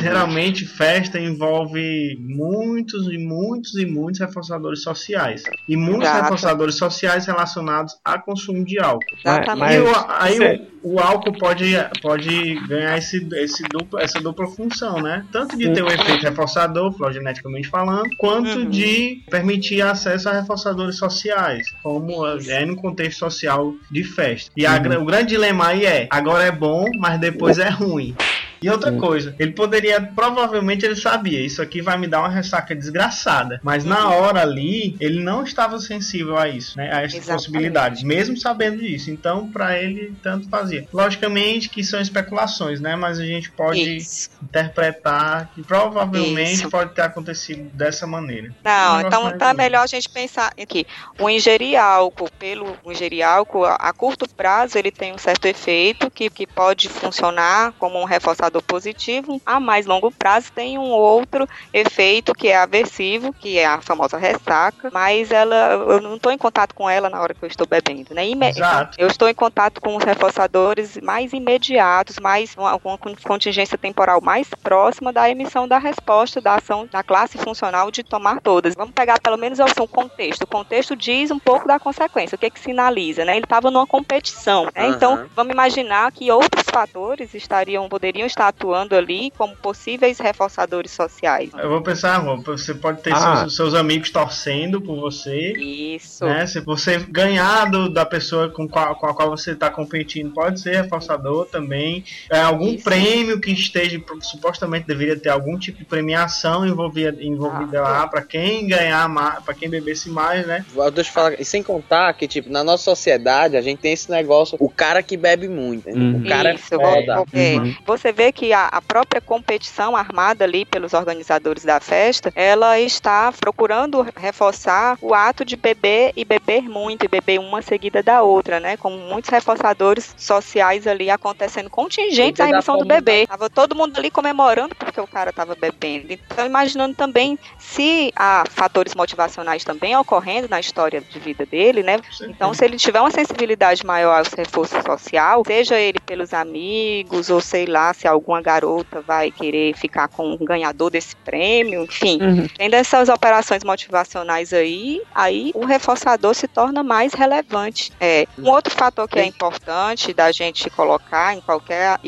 Geralmente, 0.00 0.66
festa 0.66 1.18
envolve 1.18 2.16
muitos 2.20 3.06
e 3.12 3.18
muitos 3.18 3.74
e 3.76 3.86
muitos 3.86 4.20
reforçadores 4.20 4.82
sociais. 4.82 5.42
E 5.68 5.76
muitos 5.76 6.02
Exato. 6.08 6.22
reforçadores 6.22 6.74
sociais 6.76 7.26
relacionados 7.26 7.96
a 8.04 8.18
consumo 8.18 8.64
de 8.64 8.78
álcool. 8.78 9.00
Exatamente. 9.24 9.74
E 9.74 9.80
o, 9.80 9.92
aí 10.08 10.68
o, 10.82 10.94
o 10.94 11.00
álcool 11.00 11.32
pode, 11.38 11.66
pode 12.00 12.54
ganhar 12.66 12.96
esse, 12.98 13.26
esse 13.34 13.62
duplo, 13.64 13.98
essa 13.98 14.20
dupla 14.20 14.46
função, 14.48 15.00
né? 15.00 15.24
Tanto 15.32 15.56
de 15.56 15.70
ter 15.72 15.82
o 15.82 15.88
efeito 15.88 16.22
reforçador, 16.24 16.92
filogeneticamente 16.92 17.68
falando, 17.68 18.08
quanto 18.18 18.42
Uhum. 18.52 18.70
de 18.70 19.22
permitir 19.30 19.82
acesso 19.82 20.28
a 20.28 20.32
reforçadores 20.32 20.96
sociais, 20.96 21.66
como 21.82 22.26
é 22.26 22.66
no 22.66 22.76
contexto 22.76 23.18
social 23.20 23.72
de 23.90 24.02
festa. 24.04 24.50
E 24.56 24.66
a 24.66 24.76
gra- 24.78 25.00
o 25.00 25.04
grande 25.04 25.28
dilema 25.28 25.68
aí 25.68 25.84
é, 25.86 26.06
agora 26.10 26.44
é 26.44 26.50
bom, 26.50 26.84
mas 26.98 27.18
depois 27.20 27.58
é 27.58 27.68
ruim. 27.68 28.14
E 28.62 28.70
outra 28.70 28.92
coisa, 28.92 29.34
ele 29.38 29.52
poderia, 29.52 30.00
provavelmente 30.00 30.84
ele 30.84 30.96
sabia, 30.96 31.40
isso 31.40 31.60
aqui 31.60 31.80
vai 31.80 31.98
me 31.98 32.06
dar 32.06 32.20
uma 32.20 32.28
ressaca 32.28 32.74
desgraçada. 32.74 33.60
Mas 33.62 33.84
na 33.84 34.08
hora 34.10 34.42
ali, 34.42 34.96
ele 35.00 35.20
não 35.20 35.42
estava 35.42 35.78
sensível 35.78 36.36
a 36.36 36.48
isso, 36.48 36.76
né? 36.76 36.92
A 36.94 37.02
essas 37.02 37.26
possibilidades, 37.26 38.02
mesmo 38.02 38.36
sabendo 38.36 38.78
disso. 38.78 39.10
Então, 39.10 39.48
pra 39.48 39.78
ele, 39.78 40.14
tanto 40.22 40.48
fazia. 40.48 40.86
Logicamente 40.92 41.68
que 41.68 41.82
são 41.82 42.00
especulações, 42.00 42.80
né? 42.80 42.96
Mas 42.96 43.18
a 43.18 43.24
gente 43.24 43.50
pode 43.50 43.96
Isso. 43.96 44.30
interpretar 44.42 45.50
que 45.54 45.62
provavelmente 45.62 46.54
Isso. 46.54 46.70
pode 46.70 46.92
ter 46.94 47.02
acontecido 47.02 47.70
dessa 47.72 48.06
maneira. 48.06 48.54
Não, 48.62 48.94
Um 48.94 48.96
negócio 48.98 49.28
então 49.28 49.38
tá 49.38 49.54
melhor 49.54 49.82
a 49.82 49.86
gente 49.86 50.08
pensar 50.08 50.52
aqui. 50.60 50.86
O 51.18 51.30
ingerir 51.30 51.80
álcool, 51.80 52.28
pelo 52.38 52.76
ingerir 52.86 53.26
álcool, 53.26 53.64
a, 53.64 53.74
a 53.76 53.92
curto 53.92 54.28
prazo 54.28 54.78
ele 54.78 54.90
tem 54.90 55.12
um 55.12 55.18
certo 55.18 55.46
efeito 55.46 56.10
que, 56.10 56.28
que 56.28 56.46
pode 56.46 56.88
funcionar 56.88 57.72
como 57.78 58.00
um 58.00 58.04
reforçador 58.04 58.51
positivo. 58.60 59.40
A 59.46 59.60
mais 59.60 59.86
longo 59.86 60.10
prazo 60.10 60.52
tem 60.52 60.76
um 60.78 60.90
outro 60.90 61.48
efeito 61.72 62.34
que 62.34 62.48
é 62.48 62.56
aversivo, 62.56 63.32
que 63.32 63.58
é 63.58 63.66
a 63.66 63.80
famosa 63.80 64.18
ressaca, 64.18 64.90
mas 64.92 65.30
ela 65.30 65.56
eu 65.88 66.00
não 66.00 66.16
estou 66.16 66.32
em 66.32 66.38
contato 66.38 66.74
com 66.74 66.88
ela 66.90 67.08
na 67.08 67.20
hora 67.20 67.34
que 67.34 67.42
eu 67.42 67.46
estou 67.48 67.66
bebendo, 67.66 68.14
né? 68.14 68.26
Ime- 68.26 68.50
Exato. 68.50 68.96
eu 69.00 69.06
estou 69.06 69.28
em 69.28 69.34
contato 69.34 69.80
com 69.80 69.96
os 69.96 70.04
reforçadores 70.04 70.98
mais 71.00 71.32
imediatos, 71.32 72.16
mais 72.18 72.54
uma, 72.56 72.78
uma 72.82 72.98
contingência 72.98 73.78
temporal 73.78 74.20
mais 74.20 74.48
próxima 74.62 75.12
da 75.12 75.30
emissão 75.30 75.68
da 75.68 75.78
resposta 75.78 76.40
da 76.40 76.56
ação 76.56 76.88
da 76.90 77.02
classe 77.02 77.38
funcional 77.38 77.90
de 77.90 78.02
tomar 78.02 78.40
todas. 78.40 78.74
Vamos 78.74 78.92
pegar 78.94 79.20
pelo 79.20 79.36
menos 79.36 79.58
o 79.60 79.86
contexto. 79.86 80.42
O 80.42 80.46
contexto 80.46 80.96
diz 80.96 81.30
um 81.30 81.38
pouco 81.38 81.68
da 81.68 81.78
consequência, 81.78 82.34
o 82.34 82.38
que 82.38 82.50
que 82.50 82.58
sinaliza, 82.60 83.24
né? 83.24 83.36
Ele 83.36 83.44
estava 83.44 83.70
numa 83.70 83.86
competição, 83.86 84.64
né? 84.64 84.86
Aham. 84.86 84.94
Então, 84.94 85.26
vamos 85.36 85.52
imaginar 85.52 86.10
que 86.12 86.30
outros 86.30 86.64
fatores 86.72 87.34
estariam 87.34 87.88
poderiam 87.88 88.26
estar 88.26 88.41
atuando 88.48 88.94
ali 88.94 89.30
como 89.36 89.54
possíveis 89.56 90.18
reforçadores 90.18 90.90
sociais. 90.90 91.50
Eu 91.56 91.68
vou 91.68 91.80
pensar, 91.82 92.18
você 92.44 92.74
pode 92.74 93.02
ter 93.02 93.12
Ah. 93.12 93.38
seus, 93.42 93.56
seus 93.56 93.74
amigos 93.74 94.10
torcendo 94.10 94.80
por 94.80 94.96
você. 95.00 95.52
Isso. 95.52 96.24
Né? 96.24 96.46
Se 96.46 96.60
você 96.60 96.98
ganhar 96.98 97.70
do- 97.70 97.88
da 97.88 98.04
pessoa 98.06 98.48
com, 98.48 98.68
qual, 98.68 98.94
com 98.96 99.06
a 99.06 99.14
qual 99.14 99.30
você 99.30 99.52
está 99.52 99.70
competindo, 99.70 100.32
pode 100.32 100.60
ser 100.60 100.82
reforçador 100.82 101.46
também. 101.46 102.04
É, 102.30 102.40
algum 102.40 102.74
Isso. 102.74 102.84
prêmio 102.84 103.40
que 103.40 103.50
esteja, 103.52 104.00
supostamente 104.20 104.86
deveria 104.86 105.16
ter 105.18 105.28
algum 105.30 105.58
tipo 105.58 105.78
de 105.78 105.84
premiação 105.84 106.66
envolvida, 106.66 107.22
envolvida 107.22 107.78
Ah. 107.80 107.82
lá 107.88 108.06
para 108.06 108.22
quem 108.22 108.66
ganhar 108.66 109.08
mais, 109.08 109.42
para 109.44 109.54
quem 109.54 109.68
bebesse 109.68 110.08
mais, 110.10 110.46
né? 110.46 110.64
Deixa 110.94 111.10
eu 111.10 111.14
falar, 111.14 111.40
e 111.40 111.44
sem 111.44 111.62
contar 111.62 112.12
que, 112.14 112.26
tipo, 112.28 112.50
na 112.50 112.62
nossa 112.62 112.84
sociedade, 112.84 113.56
a 113.56 113.62
gente 113.62 113.78
tem 113.78 113.92
esse 113.92 114.10
negócio, 114.10 114.56
o 114.60 114.68
cara 114.68 115.02
que 115.02 115.16
bebe 115.16 115.48
muito, 115.48 115.88
entendeu? 115.88 116.02
Uhum. 116.20 116.24
o 116.24 116.28
cara 116.28 116.54
Isso, 116.54 116.74
é 116.74 116.78
foda. 116.78 117.24
é. 117.32 117.56
Uhum. 117.56 117.74
Você 117.86 118.12
vê 118.12 118.21
que 118.30 118.52
a, 118.52 118.66
a 118.66 118.80
própria 118.80 119.20
competição 119.20 119.96
armada 119.96 120.44
ali 120.44 120.64
pelos 120.64 120.92
organizadores 120.92 121.64
da 121.64 121.80
festa, 121.80 122.30
ela 122.34 122.78
está 122.78 123.32
procurando 123.32 124.06
reforçar 124.14 124.98
o 125.00 125.14
ato 125.14 125.44
de 125.44 125.56
beber 125.56 126.12
e 126.14 126.24
beber 126.24 126.62
muito, 126.62 127.04
e 127.04 127.08
beber 127.08 127.40
uma 127.40 127.62
seguida 127.62 128.02
da 128.02 128.22
outra, 128.22 128.60
né? 128.60 128.76
Com 128.76 128.90
muitos 128.90 129.30
reforçadores 129.30 130.14
sociais 130.16 130.86
ali 130.86 131.10
acontecendo 131.10 131.70
contingentes 131.70 132.40
à 132.40 132.48
emissão 132.48 132.78
do 132.78 132.84
bebê. 132.84 133.26
Tava 133.26 133.48
todo 133.48 133.74
mundo 133.74 133.96
ali 133.96 134.10
comemorando 134.10 134.74
porque 134.74 135.00
o 135.00 135.06
cara 135.06 135.30
estava 135.30 135.54
bebendo. 135.54 136.12
Então, 136.12 136.44
imaginando 136.44 136.94
também 136.94 137.38
se 137.58 138.12
há 138.14 138.44
fatores 138.50 138.94
motivacionais 138.94 139.64
também 139.64 139.96
ocorrendo 139.96 140.48
na 140.48 140.60
história 140.60 141.00
de 141.00 141.18
vida 141.18 141.46
dele, 141.46 141.82
né? 141.82 141.98
Então, 142.22 142.52
se 142.52 142.64
ele 142.64 142.76
tiver 142.76 143.00
uma 143.00 143.10
sensibilidade 143.10 143.84
maior 143.84 144.18
ao 144.18 144.24
reforço 144.36 144.76
social, 144.84 145.42
seja 145.46 145.78
ele 145.78 145.98
pelos 146.00 146.34
amigos, 146.34 147.30
ou 147.30 147.40
sei 147.40 147.66
lá, 147.66 147.92
se 147.94 148.06
alguma 148.12 148.40
garota 148.40 149.00
vai 149.00 149.30
querer 149.30 149.74
ficar 149.74 150.08
com 150.08 150.32
o 150.32 150.38
ganhador 150.44 150.90
desse 150.90 151.16
prêmio, 151.16 151.84
enfim, 151.84 152.18
Uhum. 152.22 152.46
tem 152.56 152.70
dessas 152.70 153.08
operações 153.08 153.64
motivacionais 153.64 154.52
aí, 154.52 155.02
aí 155.14 155.50
o 155.54 155.64
reforçador 155.64 156.34
se 156.34 156.46
torna 156.46 156.82
mais 156.82 157.14
relevante. 157.14 157.92
É, 158.00 158.26
um 158.38 158.48
outro 158.50 158.72
fator 158.74 159.08
que 159.08 159.18
é 159.18 159.24
importante 159.24 160.12
da 160.12 160.30
gente 160.32 160.68
colocar 160.70 161.34
em 161.34 161.40
qualquer 161.40 161.98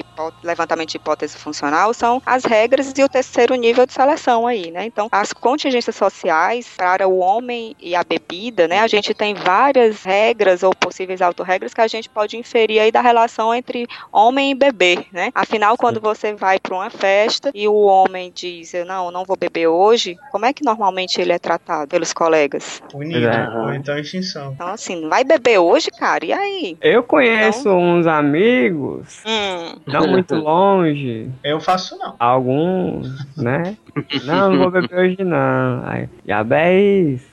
levantamento 0.42 0.90
de 0.90 0.96
hipótese 0.96 1.37
funcional 1.37 1.92
são 1.92 2.23
as 2.25 2.44
regras 2.44 2.92
e 2.96 3.02
o 3.02 3.08
terceiro 3.08 3.54
nível 3.54 3.87
de 3.87 3.92
seleção 3.92 4.46
aí, 4.46 4.70
né? 4.70 4.84
Então, 4.84 5.08
as 5.11 5.32
contingências 5.32 5.96
sociais 5.96 6.68
para 6.76 7.08
o 7.08 7.18
homem 7.18 7.75
e 7.80 7.94
a 7.94 8.04
bebida, 8.04 8.68
né? 8.68 8.80
A 8.80 8.87
gente 8.87 9.12
tem 9.14 9.34
várias 9.34 10.02
regras 10.02 10.62
ou 10.62 10.75
possíveis 10.75 11.20
autorregras 11.20 11.75
que 11.75 11.80
a 11.80 11.88
gente 11.88 12.08
pode 12.08 12.37
inferir 12.37 12.80
aí 12.80 12.92
da 12.92 13.00
relação 13.00 13.54
entre 13.54 13.87
homem 14.12 14.50
e 14.52 14.54
bebê, 14.54 15.06
né? 15.12 15.30
Afinal, 15.34 15.76
quando 15.76 15.94
você 16.01 16.35
vai 16.35 16.59
para 16.59 16.75
uma 16.75 16.91
festa 16.91 17.51
e 17.55 17.67
o 17.69 17.75
homem 17.75 18.33
diz, 18.35 18.73
eu 18.75 18.85
não, 18.85 19.11
não 19.11 19.25
vou 19.25 19.37
beber 19.37 19.67
hoje, 19.69 20.17
como 20.31 20.47
é 20.47 20.53
que 20.53 20.65
normalmente 20.65 21.21
ele 21.21 21.33
é 21.33 21.39
tratado 21.39 21.89
pelos 21.89 22.13
colegas? 22.13 22.83
Unido, 22.93 23.27
É. 23.27 23.49
ou 23.57 23.73
então 23.75 23.99
extinção. 23.99 24.53
Então, 24.55 24.69
assim, 24.69 25.01
não 25.01 25.09
vai 25.09 25.25
beber 25.25 25.59
hoje, 25.59 25.91
cara? 25.91 26.25
E 26.25 26.33
aí? 26.33 26.77
Eu 26.81 27.03
conheço 27.03 27.69
uns 27.71 28.07
amigos, 28.07 29.23
Hum, 29.27 29.77
não 29.87 30.07
muito 30.09 30.35
longe, 30.37 31.31
Eu 31.43 31.61
faço 31.61 31.97
não. 31.99 32.15
alguns, 32.19 33.09
né? 33.37 33.77
Não, 34.25 34.51
não 34.51 34.59
vou 34.59 34.71
beber 34.71 34.99
hoje 34.99 35.23
não. 35.25 35.87
Aí, 35.87 36.09
já 36.27 36.41
é 36.41 36.45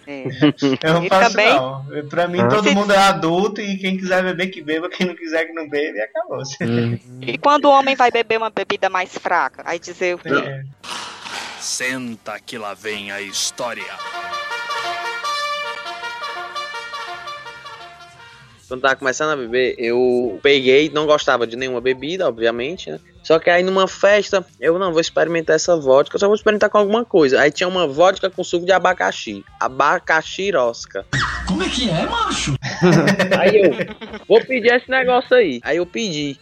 é. 0.08 0.24
Eu 0.84 0.94
não 0.94 1.04
E 1.06 1.10
faço 1.10 1.30
também- 1.32 1.54
não. 1.56 1.86
Pra 2.10 2.28
mim, 2.28 2.40
Ah. 2.42 2.48
todo 2.48 2.72
mundo 2.72 2.92
é 2.94 2.98
adulto 2.98 3.62
e 3.62 3.78
quem 3.78 3.98
quiser 3.98 4.24
beber, 4.24 4.48
que 4.48 4.62
beba. 4.62 4.90
Quem 4.90 5.08
não 5.08 5.16
quiser, 5.16 5.46
que 5.46 5.54
não 5.54 5.68
bebe 5.68 5.98
e 5.98 6.02
acabou. 6.02 6.42
Hum. 6.62 7.00
E 7.22 7.38
quando 7.38 7.66
o 7.66 7.72
homem 7.72 7.96
vai 7.96 8.12
beber 8.12 8.38
uma 8.38 8.50
bebida 8.50 8.90
mais 8.90 9.18
fraca? 9.18 9.64
Aí 9.66 9.80
dizer, 9.80 10.18
É. 10.26 10.64
Senta 11.60 12.40
que 12.44 12.58
lá 12.58 12.74
vem 12.74 13.12
a 13.12 13.22
história. 13.22 13.84
Quando 18.72 18.84
tava 18.84 18.96
começando 18.96 19.32
a 19.32 19.36
beber, 19.36 19.76
eu 19.78 20.40
peguei, 20.42 20.90
não 20.90 21.06
gostava 21.06 21.46
de 21.46 21.58
nenhuma 21.58 21.82
bebida, 21.82 22.26
obviamente, 22.26 22.90
né? 22.90 23.02
Só 23.22 23.38
que 23.38 23.50
aí 23.50 23.62
numa 23.64 23.86
festa, 23.86 24.46
eu 24.62 24.80
não 24.80 24.94
vou 24.94 25.02
experimentar 25.02 25.58
essa 25.58 25.76
vodka, 25.76 26.16
eu 26.16 26.20
só 26.22 26.28
vou 26.28 26.36
experimentar 26.36 26.70
com 26.70 26.78
alguma 26.78 27.04
coisa. 27.04 27.42
Aí 27.42 27.52
tinha 27.52 27.68
uma 27.68 27.86
vodka 27.86 28.30
com 28.30 28.42
suco 28.46 28.66
de 28.66 28.72
abacaxi. 28.72 29.44
Abacaxi 29.60 30.52
rosca. 30.52 31.06
Como 31.46 31.62
é 31.64 31.68
que 31.68 31.90
é, 31.90 32.06
macho? 32.06 32.56
Aí 33.38 33.62
eu, 33.62 33.72
vou 34.26 34.40
pedir 34.40 34.74
esse 34.74 34.90
negócio 34.90 35.36
aí. 35.36 35.60
Aí 35.64 35.76
eu 35.76 35.86
pedi. 35.86 36.40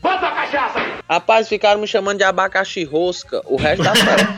Rapaz, 1.09 1.49
ficaram 1.49 1.81
me 1.81 1.87
chamando 1.87 2.19
de 2.19 2.23
abacaxi 2.23 2.83
rosca 2.83 3.41
o 3.45 3.55
resto 3.55 3.83
da 3.83 3.95
festa. 3.95 4.37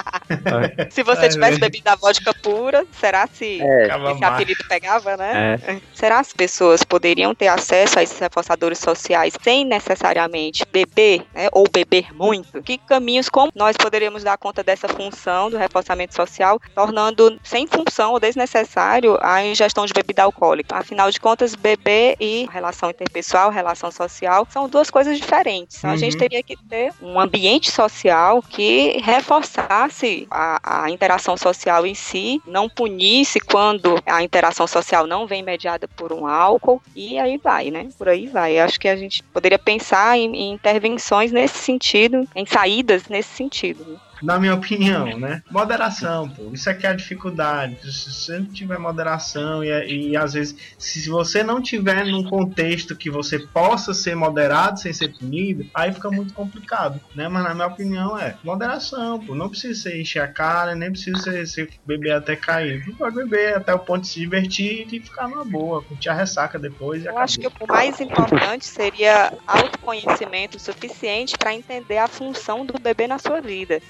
se 0.90 1.02
você 1.02 1.28
tivesse 1.28 1.58
bebido 1.58 1.88
a 1.90 1.96
vodka 1.96 2.32
pura, 2.42 2.84
será 2.92 3.26
se 3.32 3.60
É. 3.60 3.86
Esse 4.12 4.24
apelido 4.24 4.64
pegava, 4.68 5.16
né? 5.16 5.58
É. 5.66 5.80
Será 5.92 6.16
que 6.16 6.20
as 6.20 6.32
pessoas 6.32 6.82
poderiam 6.84 7.34
ter 7.34 7.48
acesso 7.48 7.98
a 7.98 8.02
esses 8.02 8.18
reforçadores 8.18 8.78
sociais 8.78 9.34
sem 9.42 9.64
necessariamente 9.64 10.64
beber, 10.72 11.24
né, 11.34 11.48
ou 11.52 11.64
beber 11.72 12.12
muito? 12.14 12.62
Que 12.62 12.78
caminhos, 12.78 13.28
como 13.28 13.50
nós 13.54 13.76
poderíamos 13.76 14.22
dar 14.22 14.36
conta 14.38 14.62
dessa 14.62 14.88
função 14.88 15.50
do 15.50 15.56
reforçamento 15.56 16.14
social, 16.14 16.58
tornando 16.74 17.38
sem 17.42 17.66
função 17.66 18.12
ou 18.12 18.20
desnecessário 18.20 19.16
a 19.20 19.44
ingestão 19.44 19.86
de 19.86 19.92
bebida 19.92 20.22
alcoólica? 20.22 20.76
Afinal 20.76 21.10
de 21.10 21.18
contas, 21.20 21.54
beber 21.54 22.16
e 22.20 22.46
relação 22.52 22.90
interpessoal, 22.90 23.50
relação 23.50 23.90
social, 23.90 24.46
são 24.50 24.68
duas 24.68 24.90
coisas 24.90 25.18
diferentes. 25.18 25.78
Então, 25.78 25.90
a 25.90 25.96
gente 25.96 26.12
Uhum. 26.14 26.18
teria 26.18 26.42
que 26.42 26.56
ter 26.68 26.92
um 27.00 27.18
ambiente 27.20 27.70
social 27.70 28.42
que 28.42 29.00
reforçasse 29.02 30.19
a, 30.30 30.84
a 30.84 30.90
interação 30.90 31.36
social 31.36 31.86
em 31.86 31.94
si, 31.94 32.40
não 32.46 32.68
punisse 32.68 33.40
quando 33.40 34.00
a 34.06 34.22
interação 34.22 34.66
social 34.66 35.06
não 35.06 35.26
vem 35.26 35.42
mediada 35.42 35.86
por 35.88 36.12
um 36.12 36.26
álcool, 36.26 36.82
e 36.94 37.18
aí 37.18 37.38
vai, 37.38 37.70
né? 37.70 37.88
Por 37.96 38.08
aí 38.08 38.26
vai. 38.26 38.58
Acho 38.58 38.80
que 38.80 38.88
a 38.88 38.96
gente 38.96 39.22
poderia 39.24 39.58
pensar 39.58 40.18
em, 40.18 40.34
em 40.34 40.52
intervenções 40.52 41.32
nesse 41.32 41.58
sentido, 41.58 42.26
em 42.34 42.46
saídas 42.46 43.08
nesse 43.08 43.30
sentido. 43.30 43.84
né? 43.84 44.09
Na 44.22 44.38
minha 44.38 44.54
opinião, 44.54 45.18
né? 45.18 45.42
Moderação, 45.50 46.28
pô. 46.28 46.50
Isso 46.52 46.68
aqui 46.68 46.86
é 46.86 46.90
a 46.90 46.94
dificuldade. 46.94 47.76
Se 47.92 48.12
você 48.12 48.38
não 48.38 48.46
tiver 48.46 48.78
moderação 48.78 49.62
e, 49.64 50.10
e 50.10 50.16
às 50.16 50.34
vezes, 50.34 50.56
se 50.78 51.08
você 51.08 51.42
não 51.42 51.60
tiver 51.62 52.04
num 52.06 52.24
contexto 52.24 52.96
que 52.96 53.10
você 53.10 53.38
possa 53.38 53.94
ser 53.94 54.14
moderado 54.14 54.78
sem 54.80 54.92
ser 54.92 55.16
punido, 55.16 55.66
aí 55.74 55.92
fica 55.92 56.10
muito 56.10 56.34
complicado, 56.34 57.00
né? 57.14 57.28
Mas 57.28 57.44
na 57.44 57.54
minha 57.54 57.66
opinião 57.66 58.18
é 58.18 58.36
moderação, 58.44 59.18
pô. 59.20 59.34
Não 59.34 59.48
precisa 59.48 59.82
ser 59.82 60.00
encher 60.00 60.20
a 60.22 60.28
cara, 60.28 60.74
nem 60.74 60.90
precisa 60.90 61.18
ser, 61.18 61.46
ser 61.46 61.70
beber 61.86 62.12
até 62.12 62.36
cair. 62.36 62.84
Você 62.84 62.92
pode 62.92 63.16
beber 63.16 63.56
até 63.56 63.74
o 63.74 63.78
ponto 63.78 64.02
de 64.02 64.08
se 64.08 64.20
divertir 64.20 64.86
e 64.92 65.00
ficar 65.00 65.28
numa 65.28 65.44
boa, 65.44 65.82
curtir 65.82 66.08
a 66.08 66.14
ressaca 66.14 66.58
depois 66.58 67.02
e 67.02 67.06
Eu 67.06 67.10
acabou. 67.10 67.24
acho 67.24 67.38
que 67.40 67.46
o 67.46 67.66
mais 67.66 68.00
importante 68.00 68.66
seria 68.66 69.32
autoconhecimento 69.46 70.58
suficiente 70.58 71.36
para 71.38 71.54
entender 71.54 71.98
a 71.98 72.08
função 72.08 72.64
do 72.64 72.78
bebê 72.78 73.06
na 73.06 73.18
sua 73.18 73.40
vida. 73.40 73.80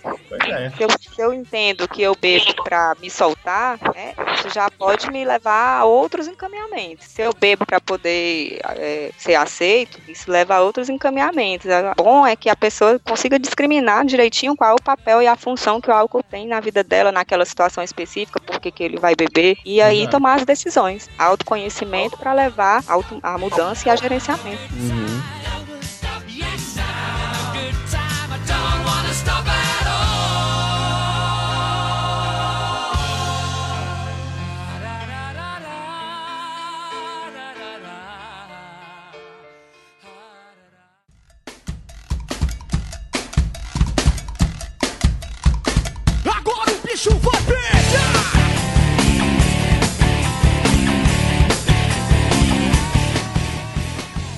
É. 0.48 0.70
Se 0.70 0.82
eu, 0.82 0.88
se 0.90 1.20
eu 1.20 1.34
entendo 1.34 1.88
que 1.88 2.02
eu 2.02 2.14
bebo 2.14 2.54
para 2.62 2.96
me 3.00 3.10
soltar, 3.10 3.78
né, 3.94 4.14
isso 4.34 4.50
já 4.50 4.70
pode 4.70 5.10
me 5.10 5.24
levar 5.24 5.80
a 5.80 5.84
outros 5.84 6.28
encaminhamentos. 6.28 7.06
Se 7.06 7.22
eu 7.22 7.32
bebo 7.32 7.66
para 7.66 7.80
poder 7.80 8.60
é, 8.76 9.10
ser 9.18 9.34
aceito, 9.34 10.00
isso 10.08 10.30
leva 10.30 10.54
a 10.54 10.60
outros 10.60 10.88
encaminhamentos. 10.88 11.70
O 11.98 12.02
bom 12.02 12.26
é 12.26 12.36
que 12.36 12.48
a 12.48 12.56
pessoa 12.56 12.98
consiga 13.00 13.38
discriminar 13.38 14.04
direitinho 14.04 14.56
qual 14.56 14.70
é 14.70 14.74
o 14.74 14.82
papel 14.82 15.22
e 15.22 15.26
a 15.26 15.36
função 15.36 15.80
que 15.80 15.90
o 15.90 15.94
álcool 15.94 16.22
tem 16.22 16.46
na 16.46 16.60
vida 16.60 16.84
dela, 16.84 17.10
naquela 17.10 17.44
situação 17.44 17.82
específica, 17.82 18.40
por 18.40 18.60
que 18.60 18.72
ele 18.82 18.98
vai 18.98 19.14
beber, 19.14 19.58
e 19.64 19.80
aí 19.80 20.00
Exato. 20.00 20.16
tomar 20.16 20.34
as 20.34 20.44
decisões. 20.44 21.08
Autoconhecimento 21.18 22.16
para 22.16 22.32
levar 22.32 22.82
a 23.22 23.38
mudança 23.38 23.88
e 23.88 23.90
a 23.90 23.96
gerenciamento. 23.96 24.62
Uhum. 24.72 25.09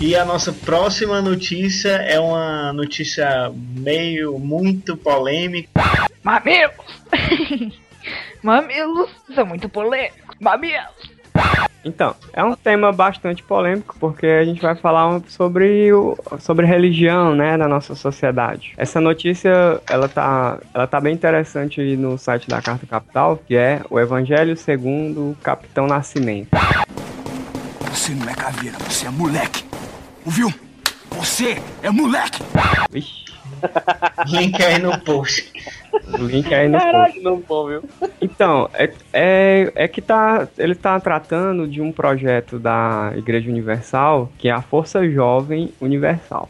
E 0.03 0.17
a 0.17 0.25
nossa 0.25 0.53
próxima 0.53 1.23
notícia 1.23 1.91
é 1.91 2.19
uma 2.19 2.73
notícia 2.73 3.53
meio 3.55 4.37
muito 4.37 4.97
polêmica. 4.97 5.71
Mamilos! 6.25 6.75
Mamilos 8.43 9.11
são 9.33 9.47
muito 9.47 9.69
polêmicos. 9.69 10.37
Mamilos! 10.41 11.13
Então, 11.85 12.17
é 12.33 12.43
um 12.43 12.57
tema 12.57 12.91
bastante 12.91 13.45
polêmico 13.45 13.95
porque 14.01 14.27
a 14.27 14.45
gente 14.45 14.61
vai 14.61 14.75
falar 14.75 15.21
sobre, 15.29 15.93
o, 15.93 16.19
sobre 16.41 16.67
religião, 16.67 17.33
né, 17.37 17.57
na 17.57 17.69
nossa 17.69 17.95
sociedade. 17.95 18.75
Essa 18.77 19.01
notícia, 19.01 19.81
ela 19.89 20.09
tá, 20.09 20.59
ela 20.75 20.89
tá 20.89 21.01
bem 21.01 21.15
interessante 21.15 21.81
aí 21.81 21.97
no 21.97 22.19
site 22.19 22.49
da 22.49 22.61
Carta 22.61 22.85
Capital, 22.89 23.37
que 23.47 23.55
é 23.55 23.81
o 23.89 24.01
Evangelho 24.01 24.57
segundo 24.57 25.31
o 25.31 25.37
Capitão 25.41 25.87
Nascimento. 25.87 26.49
Você 27.89 28.13
não 28.17 28.29
é 28.29 28.35
caveira, 28.35 28.77
você 28.81 29.07
é 29.07 29.11
moleque. 29.11 29.72
Ouviu? 30.25 30.53
Você 31.13 31.61
é 31.83 31.91
moleque! 31.91 32.43
Vixe, 32.91 33.23
Link 34.27 34.61
aí 34.63 34.79
no 34.81 34.99
post. 35.01 35.53
link 36.19 36.53
aí 36.53 36.69
no 36.69 36.79
post. 36.81 37.21
não 37.21 37.37
bom, 37.41 37.67
viu? 37.69 37.85
Então, 38.21 38.69
é, 38.75 38.91
é, 39.13 39.73
é 39.75 39.89
que 39.89 40.01
tá, 40.01 40.49
ele 40.59 40.75
tá 40.75 40.99
tratando 40.99 41.67
de 41.69 41.81
um 41.81 41.93
projeto 41.93 42.59
da 42.59 43.13
Igreja 43.17 43.51
Universal, 43.51 44.33
que 44.39 44.49
é 44.49 44.53
a 44.53 44.63
Força 44.63 45.09
Jovem 45.09 45.73
Universal. 45.81 46.49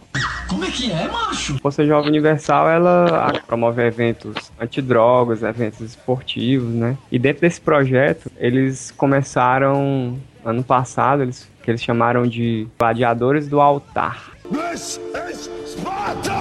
Como 0.48 0.64
é 0.64 0.70
que 0.70 0.90
é, 0.92 1.08
macho? 1.08 1.56
A 1.56 1.58
Força 1.58 1.84
Jovem 1.84 2.08
Universal, 2.10 2.68
ela 2.68 3.28
a- 3.28 3.40
promove 3.46 3.82
eventos 3.82 4.34
antidrogas, 4.60 5.42
eventos 5.42 5.80
esportivos, 5.80 6.72
né? 6.72 6.96
E 7.10 7.18
dentro 7.18 7.40
desse 7.42 7.60
projeto, 7.60 8.30
eles 8.38 8.90
começaram 8.92 10.18
ano 10.44 10.62
passado, 10.62 11.22
eles 11.22 11.50
que 11.62 11.70
eles 11.70 11.82
chamaram 11.82 12.26
de 12.26 12.66
gladiadores 12.78 13.48
do 13.48 13.60
altar. 13.60 14.32
This 14.50 15.00
is 15.30 15.48
Sparta! 15.64 16.32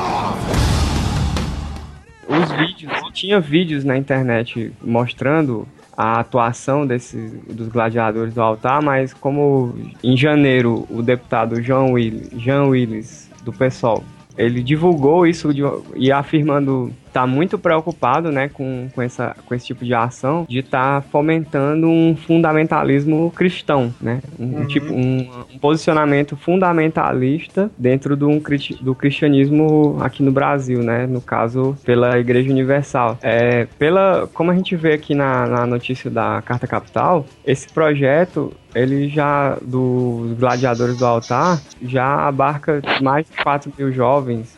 Os 2.28 2.52
vídeos, 2.54 2.92
tinha 3.14 3.40
vídeos 3.40 3.84
na 3.84 3.98
internet 3.98 4.72
mostrando 4.82 5.68
a 5.96 6.20
atuação 6.22 6.88
desses 6.88 7.32
dos 7.50 7.68
gladiadores 7.68 8.34
do 8.34 8.42
altar, 8.42 8.82
mas 8.82 9.14
como 9.14 9.76
em 10.04 10.16
janeiro 10.18 10.88
o 10.90 11.02
deputado 11.04 11.62
João 11.62 11.92
Willis, 11.92 12.30
Jean 12.42 12.64
Willis 12.64 13.30
do 13.44 13.52
PSOL, 13.54 14.04
ele 14.38 14.64
divulgou 14.64 15.28
isso 15.28 15.54
de- 15.54 15.62
e 15.96 16.12
afirmando 16.12 16.92
estar 17.12 17.28
muito 17.28 17.60
preocupado, 17.60 18.32
né, 18.32 18.50
com, 18.50 18.88
com, 18.96 19.02
essa, 19.02 19.36
com 19.46 19.54
esse 19.54 19.68
tipo 19.68 19.84
de 19.84 19.94
ação, 19.94 20.46
de 20.50 20.60
estar 20.60 21.04
fomentando 21.04 21.88
um 21.88 22.16
fundamentalismo 22.16 23.32
cristão, 23.36 23.94
né, 24.02 24.22
um, 24.40 24.66
tipo 24.66 24.94
um, 24.94 25.30
um 25.54 25.60
posicionamento 25.60 26.36
fundamentalista 26.36 27.70
dentro 27.78 28.16
do, 28.16 28.30
um, 28.30 28.42
do 28.82 28.96
cristianismo 28.96 29.98
aqui 30.02 30.24
no 30.24 30.32
Brasil, 30.32 30.82
né, 30.82 31.06
no 31.06 31.22
caso 31.22 31.78
pela 31.84 32.18
Igreja 32.18 32.50
Universal. 32.50 33.18
É, 33.22 33.68
pela, 33.78 34.28
como 34.34 34.50
a 34.50 34.56
gente 34.56 34.76
vê 34.76 34.94
aqui 34.94 35.14
na, 35.14 35.46
na 35.46 35.66
notícia 35.66 36.10
da 36.10 36.42
Carta 36.42 36.66
Capital, 36.66 37.26
esse 37.46 37.68
projeto 37.70 38.54
ele 38.74 39.10
já, 39.10 39.58
dos 39.62 40.38
gladiadores 40.40 40.98
do 40.98 41.06
altar, 41.06 41.62
já 41.82 42.26
abarca 42.26 42.82
mais 43.02 43.26
de 43.26 43.44
4 43.44 43.74
mil 43.78 43.92
jovens 43.92 44.56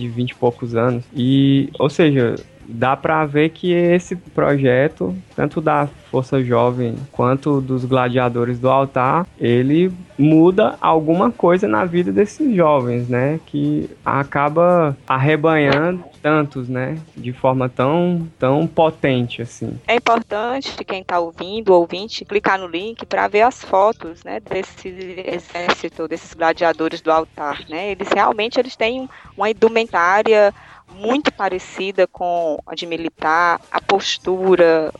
de 0.00 0.08
20 0.08 0.30
e 0.30 0.34
poucos 0.34 0.74
anos. 0.74 1.04
E, 1.14 1.68
ou 1.78 1.88
seja, 1.88 2.36
dá 2.70 2.96
pra 2.96 3.24
ver 3.26 3.50
que 3.50 3.72
esse 3.72 4.14
projeto, 4.16 5.14
tanto 5.34 5.60
da 5.60 5.88
Força 6.10 6.42
Jovem 6.42 6.94
quanto 7.12 7.60
dos 7.60 7.84
gladiadores 7.84 8.58
do 8.58 8.68
altar, 8.68 9.26
ele 9.38 9.92
muda 10.18 10.76
alguma 10.80 11.30
coisa 11.30 11.66
na 11.66 11.84
vida 11.84 12.12
desses 12.12 12.54
jovens, 12.54 13.08
né? 13.08 13.40
Que 13.46 13.88
acaba 14.04 14.96
arrebanhando 15.06 16.09
tantos, 16.22 16.68
né? 16.68 16.98
De 17.16 17.32
forma 17.32 17.68
tão, 17.68 18.28
tão 18.38 18.66
potente 18.66 19.42
assim. 19.42 19.78
É 19.86 19.96
importante 19.96 20.84
quem 20.84 21.00
está 21.00 21.18
ouvindo, 21.18 21.74
ouvinte, 21.74 22.24
clicar 22.24 22.58
no 22.58 22.66
link 22.66 23.04
para 23.06 23.28
ver 23.28 23.42
as 23.42 23.62
fotos, 23.62 24.24
né, 24.24 24.40
desse 24.40 24.88
exército, 25.26 26.08
desses 26.08 26.34
gladiadores 26.34 27.00
do 27.00 27.10
altar, 27.10 27.64
né? 27.68 27.90
Eles 27.90 28.08
realmente 28.08 28.58
eles 28.58 28.76
têm 28.76 29.08
uma 29.36 29.50
indumentária 29.50 30.52
muito 30.94 31.32
parecida 31.32 32.06
com 32.06 32.58
a 32.66 32.74
de 32.74 32.86
militar, 32.86 33.60
a 33.70 33.80
postura, 33.80 34.92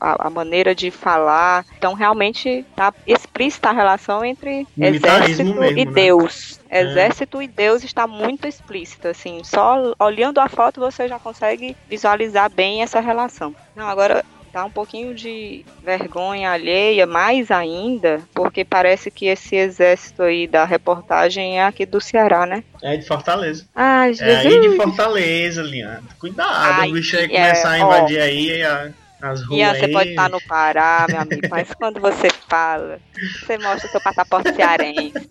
a, 0.00 0.26
a 0.26 0.30
maneira 0.30 0.74
de 0.74 0.90
falar. 0.90 1.64
Então, 1.76 1.94
realmente 1.94 2.64
está 2.70 2.92
explícita 3.06 3.68
a 3.70 3.72
relação 3.72 4.24
entre 4.24 4.66
exército 4.78 5.44
mesmo, 5.54 5.78
e 5.78 5.84
né? 5.84 5.92
Deus. 5.92 6.60
É. 6.68 6.82
Exército 6.82 7.40
e 7.40 7.46
Deus 7.48 7.84
está 7.84 8.06
muito 8.06 8.46
explícita, 8.46 9.10
assim. 9.10 9.42
Só 9.44 9.94
olhando 9.98 10.38
a 10.40 10.48
foto 10.48 10.80
você 10.80 11.06
já 11.08 11.18
consegue 11.18 11.76
visualizar 11.88 12.50
bem 12.50 12.82
essa 12.82 13.00
relação. 13.00 13.54
Não, 13.74 13.86
agora 13.88 14.24
dá 14.52 14.64
um 14.64 14.70
pouquinho 14.70 15.14
de 15.14 15.64
vergonha 15.84 16.50
alheia, 16.50 17.06
mais 17.06 17.50
ainda, 17.50 18.22
porque 18.34 18.64
parece 18.64 19.10
que 19.10 19.26
esse 19.26 19.54
exército 19.54 20.22
aí 20.22 20.46
da 20.46 20.64
reportagem 20.64 21.58
é 21.60 21.64
aqui 21.66 21.84
do 21.84 22.00
Ceará, 22.00 22.46
né? 22.46 22.64
É 22.82 22.96
de 22.96 23.06
Fortaleza. 23.06 23.66
Ai, 23.74 24.10
É 24.10 24.14
Jesus. 24.14 24.46
aí 24.46 24.60
de 24.70 24.76
Fortaleza, 24.76 25.62
Leandro. 25.62 26.04
Cuidado, 26.18 26.80
Ai, 26.80 26.88
o 26.90 26.92
bicho 26.94 27.16
aí 27.18 27.24
é, 27.24 27.28
começar 27.28 27.68
a 27.68 27.72
ó. 27.72 27.86
invadir 27.86 28.18
aí 28.20 28.62
a- 28.62 28.90
as 29.20 29.42
ruas 29.42 29.58
Ian, 29.58 29.74
você 29.74 29.88
pode 29.88 30.10
estar 30.10 30.28
no 30.28 30.40
Pará, 30.42 31.06
meu 31.08 31.20
amigo, 31.20 31.48
mas 31.50 31.72
quando 31.74 32.00
você 32.00 32.28
fala, 32.48 33.00
você 33.40 33.58
mostra 33.58 33.88
o 33.88 33.90
seu 33.90 34.00
passaporte 34.00 34.54
cearense. 34.54 35.28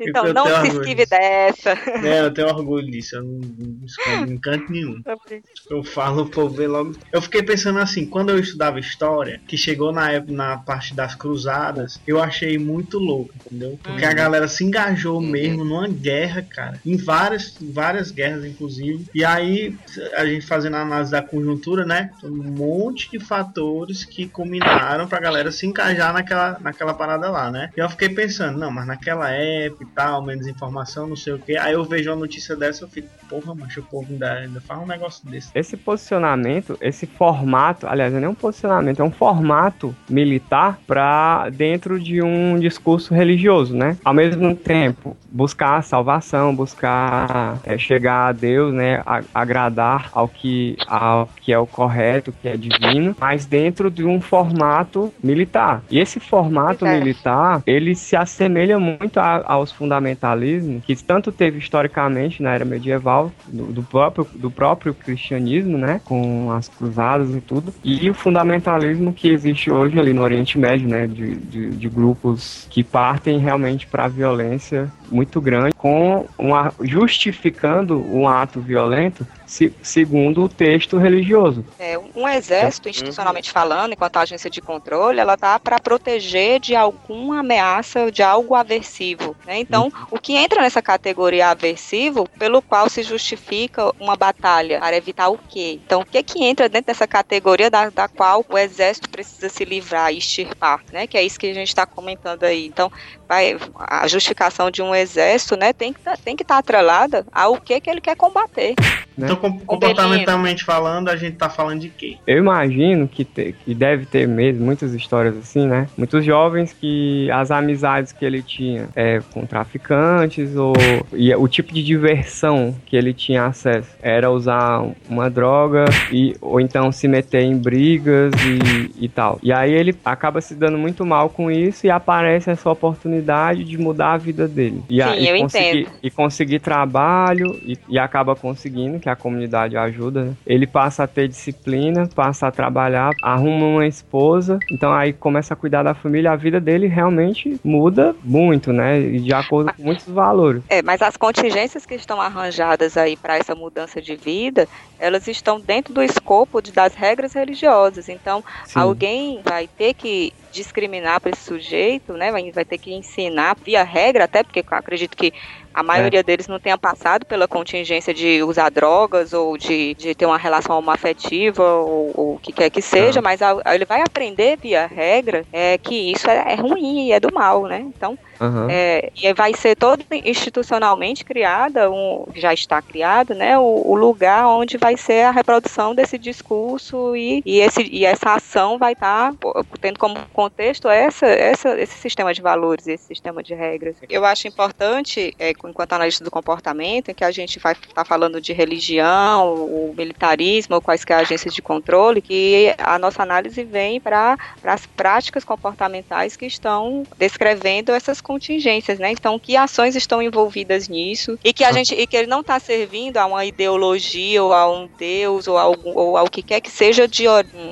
Então, 0.00 0.26
Eu 0.26 0.34
não 0.34 0.46
se 0.62 0.68
esquive 0.68 1.06
dessa. 1.06 1.70
É, 2.04 2.20
eu 2.20 2.32
tenho 2.32 2.48
orgulho 2.48 2.90
disso, 2.90 3.16
eu 3.16 3.24
não, 3.24 3.40
não 3.40 3.86
escondo 3.86 4.32
em 4.32 4.38
canto 4.38 4.70
nenhum. 4.70 5.02
Eu 5.68 5.84
falo, 5.84 6.22
o 6.22 6.30
povo 6.30 6.54
vê 6.54 6.66
logo. 6.66 6.96
Eu 7.12 7.20
fiquei 7.20 7.42
pensando 7.42 7.78
assim, 7.78 8.06
quando 8.06 8.30
eu 8.30 8.38
estudava 8.38 8.80
história, 8.80 9.40
que 9.46 9.56
chegou 9.56 9.92
na 9.92 10.10
época, 10.10 10.32
na 10.32 10.56
parte 10.56 10.94
das 10.94 11.14
cruzadas, 11.14 12.00
eu 12.06 12.22
achei 12.22 12.58
muito 12.58 12.98
louco, 12.98 13.34
entendeu? 13.34 13.78
Porque 13.82 14.04
a 14.04 14.12
galera 14.14 14.48
se 14.48 14.64
engajou 14.64 15.20
mesmo 15.20 15.64
numa 15.64 15.86
guerra, 15.88 16.42
cara. 16.42 16.80
Em 16.86 16.96
várias, 16.96 17.54
várias 17.60 18.10
guerras, 18.10 18.44
inclusive. 18.46 19.06
E 19.14 19.24
aí, 19.24 19.76
a 20.14 20.24
gente 20.24 20.46
fazendo 20.46 20.76
a 20.76 20.82
análise 20.82 21.10
da 21.10 21.22
conjuntura, 21.22 21.84
né? 21.84 22.10
Um 22.24 22.50
monte 22.50 23.10
de 23.10 23.17
de 23.18 23.24
fatores 23.24 24.04
que 24.04 24.26
culminaram 24.26 25.06
pra 25.06 25.20
galera 25.20 25.50
se 25.52 25.66
encajar 25.66 26.12
naquela, 26.12 26.56
naquela 26.60 26.94
parada 26.94 27.30
lá, 27.30 27.50
né? 27.50 27.70
E 27.76 27.80
eu 27.80 27.88
fiquei 27.90 28.08
pensando, 28.08 28.58
não, 28.58 28.70
mas 28.70 28.86
naquela 28.86 29.30
época 29.30 29.84
e 29.84 29.86
tal, 29.88 30.22
menos 30.22 30.46
informação, 30.46 31.06
não 31.06 31.16
sei 31.16 31.32
o 31.34 31.38
que. 31.38 31.56
Aí 31.56 31.72
eu 31.74 31.84
vejo 31.84 32.10
uma 32.10 32.16
notícia 32.16 32.56
dessa, 32.56 32.84
eu 32.84 32.88
fico, 32.88 33.08
porra, 33.28 33.54
macho, 33.54 33.80
o 33.80 33.82
povo 33.84 34.06
ainda, 34.10 34.32
ainda 34.32 34.60
faz 34.60 34.80
um 34.80 34.86
negócio 34.86 35.28
desse. 35.28 35.50
Esse 35.54 35.76
posicionamento, 35.76 36.76
esse 36.80 37.06
formato, 37.06 37.86
aliás, 37.86 38.12
não 38.12 38.22
é 38.24 38.28
um 38.28 38.34
posicionamento, 38.34 39.00
é 39.00 39.04
um 39.04 39.10
formato 39.10 39.94
militar 40.08 40.78
para 40.86 41.48
dentro 41.50 41.98
de 42.00 42.22
um 42.22 42.58
discurso 42.58 43.14
religioso, 43.14 43.74
né? 43.76 43.96
Ao 44.04 44.14
mesmo 44.14 44.54
tempo, 44.54 45.16
buscar 45.30 45.82
salvação, 45.82 46.54
buscar 46.54 47.58
é, 47.64 47.76
chegar 47.78 48.28
a 48.28 48.32
Deus, 48.32 48.72
né? 48.72 49.02
A- 49.06 49.22
agradar 49.34 50.10
ao 50.12 50.28
que, 50.28 50.76
ao 50.86 51.28
que 51.40 51.52
é 51.52 51.58
o 51.58 51.66
correto, 51.66 52.32
que 52.40 52.48
é 52.48 52.56
divino, 52.56 52.97
mas 53.18 53.46
dentro 53.46 53.90
de 53.90 54.04
um 54.04 54.20
formato 54.20 55.12
militar. 55.22 55.82
E 55.90 55.98
esse 55.98 56.18
formato 56.20 56.86
É. 56.86 56.98
militar, 56.98 57.62
ele 57.66 57.94
se 57.94 58.16
assemelha 58.16 58.78
muito 58.78 59.18
a- 59.20 59.42
aos 59.46 59.70
fundamentalismos 59.72 60.84
que 60.84 60.94
tanto 60.96 61.30
teve 61.30 61.58
historicamente 61.58 62.42
na 62.42 62.54
era 62.54 62.64
medieval 62.64 63.30
do, 63.46 63.64
do 63.66 63.82
próprio 63.82 64.26
do 64.34 64.50
próprio 64.50 64.94
cristianismo, 64.94 65.76
né, 65.78 66.00
com 66.04 66.50
as 66.52 66.68
cruzadas 66.68 67.34
e 67.34 67.40
tudo, 67.40 67.72
e 67.84 68.08
o 68.10 68.14
fundamentalismo 68.14 69.12
que 69.12 69.28
existe 69.28 69.70
hoje 69.70 69.98
ali 69.98 70.12
no 70.12 70.22
Oriente 70.22 70.58
Médio, 70.58 70.88
né, 70.88 71.06
de, 71.06 71.34
de, 71.36 71.70
de 71.70 71.88
grupos 71.88 72.66
que 72.70 72.82
partem 72.82 73.38
realmente 73.38 73.86
para 73.86 74.04
a 74.04 74.08
violência 74.08 74.90
muito 75.10 75.40
grande, 75.40 75.74
com 75.74 76.26
uma 76.38 76.72
justificando 76.82 77.98
um 78.14 78.28
ato 78.28 78.60
violento 78.60 79.26
se- 79.48 79.72
segundo 79.82 80.44
o 80.44 80.48
texto 80.48 80.98
religioso. 80.98 81.64
É, 81.78 81.98
um 82.14 82.28
exército, 82.28 82.88
institucionalmente 82.88 83.50
falando, 83.50 83.92
enquanto 83.92 84.18
agência 84.18 84.50
de 84.50 84.60
controle, 84.60 85.18
ela 85.18 85.36
tá 85.36 85.58
para 85.58 85.80
proteger 85.80 86.60
de 86.60 86.76
alguma 86.76 87.40
ameaça, 87.40 88.12
de 88.12 88.22
algo 88.22 88.54
aversivo. 88.54 89.34
né? 89.46 89.58
Então, 89.58 89.90
o 90.10 90.18
que 90.18 90.36
entra 90.36 90.60
nessa 90.60 90.82
categoria 90.82 91.48
aversivo, 91.48 92.28
pelo 92.38 92.60
qual 92.60 92.88
se 92.88 93.02
justifica 93.02 93.90
uma 93.98 94.14
batalha 94.16 94.78
para 94.78 94.96
evitar 94.96 95.28
o 95.30 95.38
quê? 95.48 95.80
Então, 95.84 96.02
o 96.02 96.04
que 96.04 96.22
que 96.22 96.44
entra 96.44 96.68
dentro 96.68 96.86
dessa 96.88 97.06
categoria 97.06 97.70
da, 97.70 97.88
da 97.88 98.06
qual 98.06 98.44
o 98.48 98.58
exército 98.58 99.08
precisa 99.08 99.48
se 99.48 99.64
livrar 99.64 100.12
e 100.12 100.18
extirpar, 100.18 100.80
né? 100.92 101.06
Que 101.06 101.16
é 101.16 101.22
isso 101.22 101.38
que 101.38 101.46
a 101.50 101.54
gente 101.54 101.68
está 101.68 101.86
comentando 101.86 102.44
aí. 102.44 102.66
Então, 102.66 102.92
vai, 103.28 103.56
a 103.78 104.06
justificação 104.08 104.70
de 104.70 104.80
um 104.82 104.94
exército, 104.94 105.56
né, 105.56 105.72
tem 105.72 105.92
que 105.92 106.00
tá- 106.00 106.16
tem 106.16 106.34
que 106.36 106.42
estar 106.42 106.58
atrelada 106.58 107.26
ao 107.32 107.60
que 107.60 107.80
que 107.80 107.90
ele 107.90 108.00
quer 108.00 108.16
combater. 108.16 108.74
Né? 109.16 109.26
Então, 109.26 109.36
com- 109.36 109.58
comportamentalmente 109.60 110.64
falando, 110.64 111.08
a 111.08 111.16
gente 111.16 111.36
tá 111.36 111.50
falando 111.50 111.80
de 111.80 111.88
quê? 111.88 112.16
Eu 112.26 112.38
imagino 112.38 113.08
que, 113.08 113.24
te- 113.24 113.52
que 113.64 113.74
deve 113.74 114.06
ter 114.06 114.28
mesmo 114.28 114.64
muitas 114.64 114.94
histórias 114.94 115.36
assim, 115.36 115.66
né? 115.66 115.88
Muitos 115.98 116.24
jovens 116.24 116.72
que 116.72 117.28
as 117.32 117.50
amizades 117.50 118.12
que 118.12 118.24
ele 118.24 118.42
tinha 118.42 118.88
é, 118.94 119.20
com 119.32 119.44
traficantes 119.44 120.54
ou 120.56 120.72
e 121.12 121.34
o 121.34 121.48
tipo 121.48 121.72
de 121.74 121.82
diversão 121.82 122.74
que 122.86 122.96
ele 122.96 123.12
tinha 123.12 123.44
acesso 123.46 123.88
era 124.00 124.30
usar 124.30 124.84
uma 125.08 125.28
droga 125.28 125.84
e 126.12 126.36
ou 126.40 126.60
então 126.60 126.90
se 126.92 127.08
meter 127.08 127.42
em 127.42 127.56
brigas 127.56 128.32
e, 128.44 129.04
e 129.04 129.08
tal. 129.08 129.38
E 129.42 129.52
aí 129.52 129.72
ele 129.72 129.96
acaba 130.04 130.40
se 130.40 130.54
dando 130.54 130.78
muito 130.78 131.04
mal 131.04 131.28
com 131.28 131.50
isso 131.50 131.86
e 131.86 131.90
aparece 131.90 132.50
essa 132.50 132.70
oportunidade 132.70 133.17
de 133.64 133.78
mudar 133.78 134.12
a 134.12 134.16
vida 134.16 134.46
dele. 134.48 134.82
E, 134.88 135.02
Sim, 135.02 135.08
e 135.18 135.28
eu 135.28 135.38
conseguir, 135.38 135.80
entendo. 135.80 135.90
e 136.02 136.10
conseguir 136.10 136.58
trabalho 136.60 137.58
e, 137.64 137.76
e 137.88 137.98
acaba 137.98 138.34
conseguindo, 138.34 138.98
que 138.98 139.08
a 139.08 139.16
comunidade 139.16 139.76
ajuda, 139.76 140.24
né? 140.24 140.34
Ele 140.46 140.66
passa 140.66 141.04
a 141.04 141.06
ter 141.06 141.28
disciplina, 141.28 142.08
passa 142.14 142.46
a 142.48 142.50
trabalhar, 142.50 143.14
arruma 143.22 143.66
uma 143.66 143.86
esposa, 143.86 144.58
então 144.70 144.92
aí 144.92 145.12
começa 145.12 145.54
a 145.54 145.56
cuidar 145.56 145.82
da 145.82 145.94
família, 145.94 146.32
a 146.32 146.36
vida 146.36 146.60
dele 146.60 146.86
realmente 146.86 147.58
muda 147.64 148.14
muito, 148.22 148.72
né? 148.72 149.00
E 149.00 149.20
de 149.20 149.32
acordo 149.32 149.72
com 149.74 149.82
muitos 149.82 150.06
valores. 150.06 150.62
É, 150.68 150.82
mas 150.82 151.02
as 151.02 151.16
contingências 151.16 151.84
que 151.84 151.94
estão 151.94 152.20
arranjadas 152.20 152.96
aí 152.96 153.16
para 153.16 153.36
essa 153.36 153.54
mudança 153.54 154.00
de 154.00 154.16
vida, 154.16 154.66
elas 154.98 155.26
estão 155.28 155.60
dentro 155.60 155.92
do 155.94 156.02
escopo 156.02 156.60
de- 156.60 156.72
das 156.72 156.94
regras 156.94 157.32
religiosas. 157.32 158.08
Então, 158.08 158.42
Sim. 158.64 158.78
alguém 158.80 159.40
vai 159.44 159.68
ter 159.68 159.94
que 159.94 160.32
discriminar 160.50 161.20
para 161.20 161.30
esse 161.30 161.42
sujeito, 161.44 162.12
né? 162.14 162.30
Vai, 162.32 162.50
vai 162.52 162.64
ter 162.64 162.78
que 162.78 162.92
ensinar 162.92 163.56
via 163.64 163.82
regra, 163.84 164.24
até 164.24 164.42
porque 164.42 164.60
eu 164.60 164.64
acredito 164.78 165.16
que 165.16 165.32
a 165.72 165.82
maioria 165.82 166.22
deles 166.22 166.48
não 166.48 166.58
tenha 166.58 166.78
passado 166.78 167.24
pela 167.26 167.46
contingência 167.46 168.12
de 168.14 168.42
usar 168.42 168.70
drogas 168.70 169.32
ou 169.32 169.56
de, 169.56 169.94
de 169.94 170.14
ter 170.14 170.26
uma 170.26 170.38
relação 170.38 170.76
homoafetiva 170.78 171.62
ou, 171.62 172.12
ou 172.14 172.34
o 172.36 172.38
que 172.40 172.52
quer 172.52 172.70
que 172.70 172.82
seja, 172.82 173.20
mas 173.22 173.40
a- 173.42 173.56
ele 173.74 173.84
vai 173.86 174.00
aprender 174.02 174.58
via 174.60 174.86
regra 174.86 175.46
é, 175.52 175.78
que 175.78 175.94
isso 176.12 176.28
é, 176.28 176.52
é 176.52 176.54
ruim 176.56 177.08
e 177.08 177.12
é 177.12 177.20
do 177.20 177.32
mal, 177.32 177.64
né? 177.66 177.80
Então, 177.80 178.18
Aham. 178.40 178.68
é, 178.70 179.10
e 179.16 179.32
vai 179.34 179.54
ser 179.54 179.76
todo 179.76 180.04
institucionalmente 180.24 181.24
criada, 181.24 181.90
um, 181.90 182.26
já 182.34 182.52
está 182.52 182.80
criado, 182.80 183.34
né, 183.34 183.58
o, 183.58 183.82
o 183.86 183.94
lugar 183.94 184.46
onde 184.46 184.76
vai 184.76 184.96
ser 184.96 185.24
a 185.24 185.30
reprodução 185.30 185.94
desse 185.94 186.18
discurso 186.18 187.16
e, 187.16 187.42
e, 187.44 187.60
esse, 187.60 187.82
e 187.82 188.04
essa 188.04 188.34
ação 188.34 188.78
vai 188.78 188.92
estar 188.92 189.34
pô, 189.34 189.64
tendo 189.80 189.98
como 189.98 190.18
contexto 190.32 190.88
essa, 190.88 191.26
essa, 191.26 191.80
esse 191.80 191.98
sistema 191.98 192.32
de 192.32 192.40
valores, 192.40 192.86
esse 192.86 193.04
sistema 193.04 193.42
de 193.42 193.54
regras. 193.54 193.96
Eu 194.08 194.24
acho 194.24 194.46
importante, 194.48 195.34
é, 195.38 195.50
enquanto 195.50 195.92
analista 195.92 196.24
do 196.24 196.30
comportamento, 196.30 197.10
em 197.10 197.14
que 197.14 197.24
a 197.24 197.30
gente 197.30 197.58
vai 197.58 197.72
estar 197.72 198.04
falando 198.04 198.40
de 198.40 198.52
religião, 198.52 199.54
o 199.54 199.94
militarismo, 199.96 200.76
ou 200.76 200.82
quaisquer 200.82 201.18
agências 201.18 201.54
de 201.54 201.62
controle, 201.62 202.20
que 202.20 202.74
a 202.78 202.98
nossa 202.98 203.22
análise 203.22 203.62
vem 203.64 204.00
para 204.00 204.36
as 204.62 204.86
práticas 204.86 205.44
comportamentais 205.44 206.36
que 206.36 206.46
estão 206.46 207.04
descrevendo 207.16 207.92
essas 207.92 208.20
contingências, 208.28 208.98
né? 208.98 209.10
Então, 209.10 209.38
que 209.38 209.56
ações 209.56 209.96
estão 209.96 210.20
envolvidas 210.20 210.86
nisso 210.86 211.38
e 211.42 211.50
que 211.50 211.64
a 211.64 211.72
gente 211.72 211.94
e 211.94 212.06
que 212.06 212.14
ele 212.14 212.26
não 212.26 212.40
está 212.40 212.60
servindo 212.60 213.16
a 213.16 213.24
uma 213.24 213.42
ideologia 213.46 214.44
ou 214.44 214.52
a 214.52 214.70
um 214.70 214.86
deus 214.98 215.48
ou, 215.48 215.56
algum, 215.56 215.96
ou 215.96 216.14
ao 216.14 216.28
que 216.28 216.42
quer 216.42 216.60
que 216.60 216.70
seja 216.70 217.08
de 217.08 217.24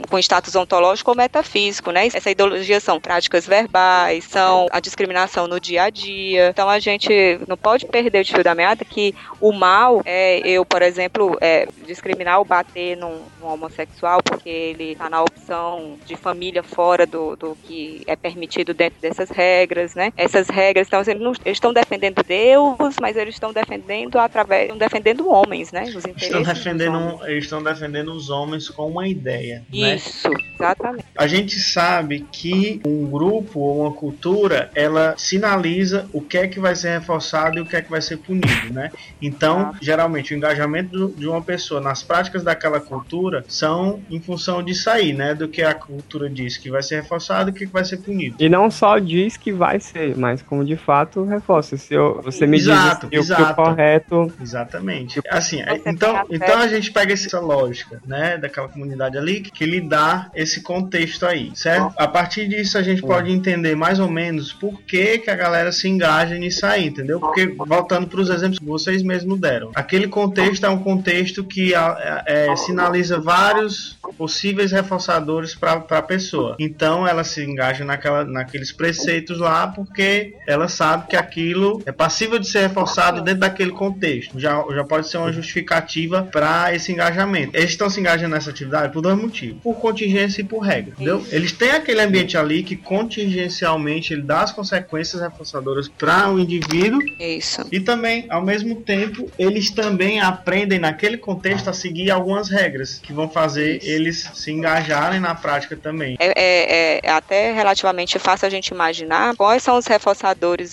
com 0.09 0.19
status 0.19 0.57
ontológico 0.57 1.11
ou 1.11 1.17
metafísico, 1.17 1.91
né? 1.91 2.07
Essa 2.07 2.31
ideologia 2.31 2.81
são 2.81 2.99
práticas 2.99 3.47
verbais, 3.47 4.25
são 4.25 4.67
a 4.71 4.81
discriminação 4.81 5.47
no 5.47 5.61
dia 5.61 5.85
a 5.85 5.91
dia. 5.91 6.49
Então, 6.49 6.71
a 6.71 6.79
gente 6.79 7.39
não 7.47 7.57
pode 7.57 7.85
perder 7.85 8.23
o 8.23 8.27
fio 8.27 8.43
da 8.43 8.55
meada 8.55 8.83
que 8.83 9.15
o 9.41 9.53
mal 9.53 10.01
é 10.07 10.39
eu, 10.39 10.65
por 10.65 10.81
exemplo, 10.81 11.37
é, 11.41 11.69
discriminar 11.87 12.39
ou 12.39 12.45
bater 12.45 12.97
num, 12.97 13.21
num 13.41 13.49
homossexual 13.49 14.23
porque 14.23 14.49
ele 14.49 14.93
está 14.93 15.11
na 15.11 15.21
opção 15.21 15.99
de 16.07 16.17
família 16.17 16.63
fora 16.63 17.07
do, 17.07 17.37
do 17.37 17.57
que 17.65 18.03
é 18.07 18.17
permitido 18.17 18.73
dentro 18.73 19.01
dessas 19.01 19.29
regras, 19.29 19.95
né? 19.95 20.13
Essas 20.17 20.46
regras, 20.49 20.87
então, 20.87 21.01
eles 21.01 21.21
não- 21.23 21.33
eles 21.45 21.57
estão 21.57 21.73
defendendo 21.73 22.23
Deus, 22.27 22.97
mas 23.01 23.17
eles 23.17 23.35
estão 23.35 23.53
defendendo 23.53 24.19
através, 24.19 24.63
estão 24.65 24.79
defendendo 24.79 25.29
homens, 25.29 25.73
né? 25.73 25.85
Os 25.85 25.97
interesses 25.97 26.23
Estão 26.23 26.43
defendendo, 26.43 27.19
eles 27.27 27.45
estão 27.45 27.63
defendendo 27.63 28.13
os 28.13 28.31
homens 28.31 28.69
com 28.69 28.89
uma 28.89 29.07
ideia, 29.09 29.65
né? 29.73 29.95
Isso, 29.97 30.29
exatamente. 30.55 31.05
A 31.17 31.27
gente 31.27 31.59
sabe 31.59 32.27
que 32.33 32.81
um 32.87 33.07
grupo 33.07 33.61
ou 33.61 33.81
uma 33.83 33.93
cultura, 33.93 34.71
ela 34.75 35.15
sinaliza 35.17 36.09
o 36.13 36.21
que 36.21 36.39
é 36.39 36.49
que 36.49 36.59
vai 36.61 36.75
ser 36.75 36.99
reforçado 36.99 37.59
e 37.59 37.61
o 37.61 37.67
que 37.67 37.77
é 37.77 37.83
que 37.83 37.91
vai 37.91 38.01
ser 38.01 38.17
punido, 38.19 38.73
né? 38.73 38.91
Então, 39.21 39.73
geralmente, 39.81 40.35
o 40.35 40.37
engajamento 40.37 41.09
de 41.17 41.27
uma 41.27 41.43
pessoa 41.43 41.81
nas 41.81 42.03
práticas 42.03 42.43
daquela 42.43 42.81
cultura 42.81 43.45
são 43.49 44.01
em 44.11 44.21
função 44.21 44.63
disso 44.63 44.89
aí, 44.91 45.13
né? 45.13 45.35
Do 45.35 45.49
que 45.49 45.63
a 45.63 45.75
cultura 45.75 46.29
diz 46.29 46.57
que 46.57 46.71
vai 46.71 46.83
ser 46.83 47.03
reforçado 47.03 47.51
e 47.51 47.53
o 47.53 47.55
que 47.55 47.67
que 47.67 47.73
vai 47.73 47.85
ser 47.85 47.99
punido. 47.99 48.37
E 48.39 48.49
não 48.49 48.71
só 48.71 48.99
diz 48.99 49.37
que 49.37 49.53
vai 49.53 49.81
ser, 49.81 50.17
mas 50.17 50.36
como 50.43 50.65
de 50.65 50.77
fato 50.77 51.25
reforça. 51.25 51.77
Se 51.77 51.95
eu- 51.95 52.21
você 52.23 52.47
me 52.47 52.57
Exato, 52.57 53.07
diz 53.07 53.11
que 53.11 53.19
o- 53.19 53.21
exato. 53.21 53.55
correto 53.55 54.33
Exatamente. 54.41 55.21
Assim, 55.31 55.63
Você 55.65 55.83
então, 55.87 56.25
então 56.31 56.59
a 56.59 56.67
gente 56.69 56.91
pega 56.91 57.13
essa 57.13 57.39
lógica, 57.41 58.01
né, 58.07 58.37
daquela 58.39 58.69
comunidade 58.69 59.17
ali 59.19 59.41
que 59.41 59.65
lhe 59.67 59.81
dá 59.81 60.31
esse 60.35 60.63
contexto 60.63 61.27
aí, 61.27 61.51
certo? 61.55 61.93
A 61.97 62.09
partir 62.09 62.49
disso 62.49 62.79
a 62.79 62.83
gente 62.83 63.03
pode 63.03 63.31
entender 63.33 63.75
mais 63.77 63.99
ou 63.99 64.09
menos 64.11 64.53
por 64.53 64.81
que, 64.83 65.19
que 65.19 65.31
a 65.31 65.35
galera 65.35 65.71
se 65.73 65.89
engaja 65.89 66.35
nisso 66.37 66.65
aí, 66.67 66.87
entendeu? 66.87 67.21
Porque 67.21 67.47
voltando 67.47 68.07
para 68.07 68.21
os 68.21 68.31
exemplos 68.31 68.59
que 68.59 68.65
vocês 68.65 69.03
mesmos 69.03 69.39
deram, 69.41 69.71
aquele 69.75 70.09
contexto 70.09 70.65
é 70.65 70.69
um 70.69 70.79
contexto 70.79 71.45
que 71.45 71.75
a- 71.75 72.23
é, 72.27 72.57
sinaliza 72.57 73.19
vários 73.21 73.99
possíveis 74.17 74.73
reforçadores 74.73 75.55
para 75.55 75.73
a 75.91 76.03
pessoa. 76.03 76.57
Então 76.59 77.07
ela 77.07 77.25
se 77.25 77.43
engaja 77.45 77.85
naquela, 77.85 78.25
naqueles 78.25 78.73
preceitos 78.73 79.39
lá 79.39 79.67
porque 79.69 80.26
ela 80.47 80.69
sabe 80.69 81.09
que 81.09 81.17
aquilo 81.17 81.83
é 81.87 81.93
passível 81.93 82.39
de 82.39 82.49
ser 82.49 82.61
reforçado 82.61 83.21
dentro 83.23 83.41
daquele 83.41 83.73
contexto. 83.73 84.39
Já, 84.39 84.65
já 84.75 84.85
pode 84.85 85.09
ser 85.09 85.19
uma 85.19 85.33
justificativa 85.33 86.23
para 86.31 86.75
esse 86.75 86.93
engajamento. 86.93 87.57
Eles 87.57 87.71
estão 87.71 87.91
se 87.91 87.99
engajando 88.01 88.35
nessa 88.35 88.51
atividade 88.51 88.93
por 88.93 89.01
dois 89.01 89.17
motivos: 89.19 89.61
por 89.63 89.75
contingência 89.77 90.37
si 90.37 90.45
por 90.45 90.61
regra, 90.61 90.93
entendeu? 90.93 91.25
Eles 91.31 91.53
têm 91.53 91.71
aquele 91.71 92.01
ambiente 92.01 92.37
ali 92.37 92.63
que 92.63 92.77
contingencialmente 92.77 94.13
ele 94.13 94.23
dá 94.23 94.41
as 94.43 94.53
consequências 94.53 95.21
reforçadoras 95.23 95.89
para 95.89 96.31
o 96.31 96.39
indivíduo 96.39 97.01
Isso. 97.19 97.67
e 97.73 97.81
também, 97.81 98.27
ao 98.29 98.43
mesmo 98.43 98.77
tempo, 98.77 99.31
eles 99.39 99.71
também 99.71 100.21
aprendem 100.21 100.79
naquele 100.79 101.17
contexto 101.17 101.69
a 101.69 101.73
seguir 101.73 102.11
algumas 102.11 102.49
regras 102.51 103.01
que 103.03 103.13
vão 103.13 103.29
fazer 103.29 103.81
eles 103.83 104.31
se 104.35 104.53
engajarem 104.53 105.21
na 105.21 105.35
prática 105.35 105.77
também. 105.77 106.17
É, 106.19 106.27
é- 106.37 107.01
é 107.03 107.11
até 107.11 107.53
relativamente 107.53 108.19
fácil 108.19 108.47
a 108.47 108.51
gente 108.51 108.69
imaginar 108.69 109.35
quais 109.37 109.63
são 109.63 109.77
os 109.77 109.87
reforçadores 109.87 110.16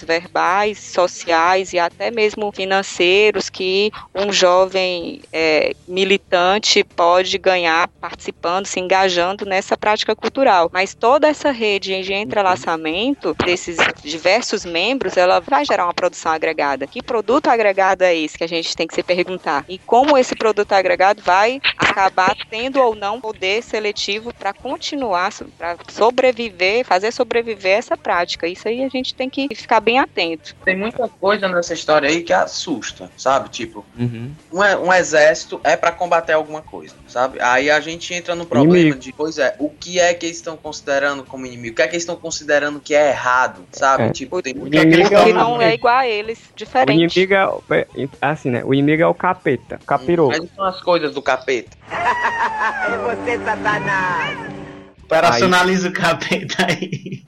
verbais, 0.03 0.79
sociais 0.79 1.73
e 1.73 1.79
até 1.79 2.12
mesmo 2.12 2.51
financeiros 2.51 3.49
que 3.49 3.91
um 4.13 4.32
jovem 4.32 5.21
é, 5.32 5.73
militante 5.88 6.84
pode 6.84 7.38
ganhar 7.38 7.88
participando, 7.88 8.65
se 8.65 8.79
engajando 8.79 9.45
nessa 9.45 9.77
prática 9.77 10.15
cultural. 10.15 10.69
Mas 10.73 10.93
toda 10.93 11.27
essa 11.27 11.51
rede 11.51 12.03
de 12.03 12.13
entrelaçamento 12.13 13.34
desses 13.45 13.77
diversos 14.03 14.65
membros, 14.65 15.17
ela 15.17 15.39
vai 15.39 15.65
gerar 15.65 15.86
uma 15.86 15.93
produção 15.93 16.32
agregada. 16.32 16.88
Que 16.88 17.01
produto 17.01 17.47
agregado 17.47 18.03
é 18.03 18.15
esse 18.15 18.38
que 18.38 18.43
a 18.43 18.47
gente 18.47 18.75
tem 18.75 18.88
que 18.88 18.95
se 18.95 19.03
perguntar? 19.03 19.65
E 19.67 19.77
como 19.77 20.17
esse 20.17 20.36
produto 20.36 20.71
agregado 20.73 21.21
vai 21.21 21.62
acabar 21.77 22.36
tendo 22.49 22.82
ou 22.82 22.95
não 22.95 23.19
poder 23.19 23.62
seletivo 23.62 24.34
para 24.34 24.53
continuar, 24.53 25.32
para 25.58 25.77
sobreviver, 25.89 26.86
fazer 26.86 27.12
sobreviver 27.12 27.77
essa 27.77 27.95
prática. 27.95 28.47
Isso 28.47 28.67
aí 28.67 28.84
a 28.84 28.89
gente 28.89 29.13
tem 29.13 29.22
que 29.29 29.47
ficar 29.55 29.79
bem 29.79 29.99
atento. 29.99 30.55
Tem 30.65 30.77
muita 30.77 31.07
coisa 31.07 31.47
nessa 31.47 31.73
história 31.73 32.09
aí 32.09 32.21
que 32.21 32.33
assusta, 32.33 33.09
sabe? 33.17 33.49
Tipo, 33.49 33.86
Uhum. 33.97 34.31
um, 34.51 34.63
é- 34.63 34.77
um 34.77 34.93
exército 34.93 35.59
é 35.63 35.75
pra 35.75 35.91
combater 35.91 36.33
alguma 36.33 36.62
coisa, 36.62 36.95
sabe? 37.07 37.39
Aí 37.41 37.69
a 37.71 37.79
gente 37.79 38.13
entra 38.13 38.36
no 38.36 38.45
problema 38.45 38.77
Inimigo. 38.77 38.99
de, 38.99 39.13
pois 39.13 39.38
é, 39.38 39.55
o 39.59 39.69
que 39.69 39.99
é 39.99 40.13
que 40.13 40.25
eles 40.25 40.38
estão 40.38 40.55
considerando 40.57 41.23
como 41.23 41.45
inimigo? 41.45 41.73
O 41.73 41.75
que 41.75 41.81
é 41.81 41.88
que 41.88 41.93
eles 41.95 42.03
estão 42.03 42.15
considderando 42.15 42.79
que 42.79 42.93
é 42.95 43.09
errado, 43.09 43.65
sabe? 43.71 44.03
É. 44.03 44.09
Tipo, 44.12 44.41
tem 44.41 44.53
muita 44.53 44.86
que 44.86 45.01
é 45.01 45.23
que 45.23 45.33
não 45.33 45.62
é 45.62 45.73
igual 45.73 45.97
a 45.97 46.07
eles, 46.07 46.39
O 46.39 46.55
diferente. 46.55 47.19
inimigo 47.19 47.33
é, 47.33 47.47
o- 47.47 47.63
é 47.71 47.88
assim, 48.21 48.49
né? 48.49 48.63
O 48.63 48.73
inimigo 48.73 49.01
é 49.03 49.07
o 49.07 49.13
capeta, 49.13 49.79
capiroto. 49.86 50.38
Mas 50.39 50.49
são 50.55 50.65
as 50.65 50.81
coisas 50.81 51.13
do 51.13 51.21
capeta. 51.21 51.77
Operacionaliza 55.19 55.89
o 55.89 55.93
capeta 55.93 56.65
aí. 56.67 57.23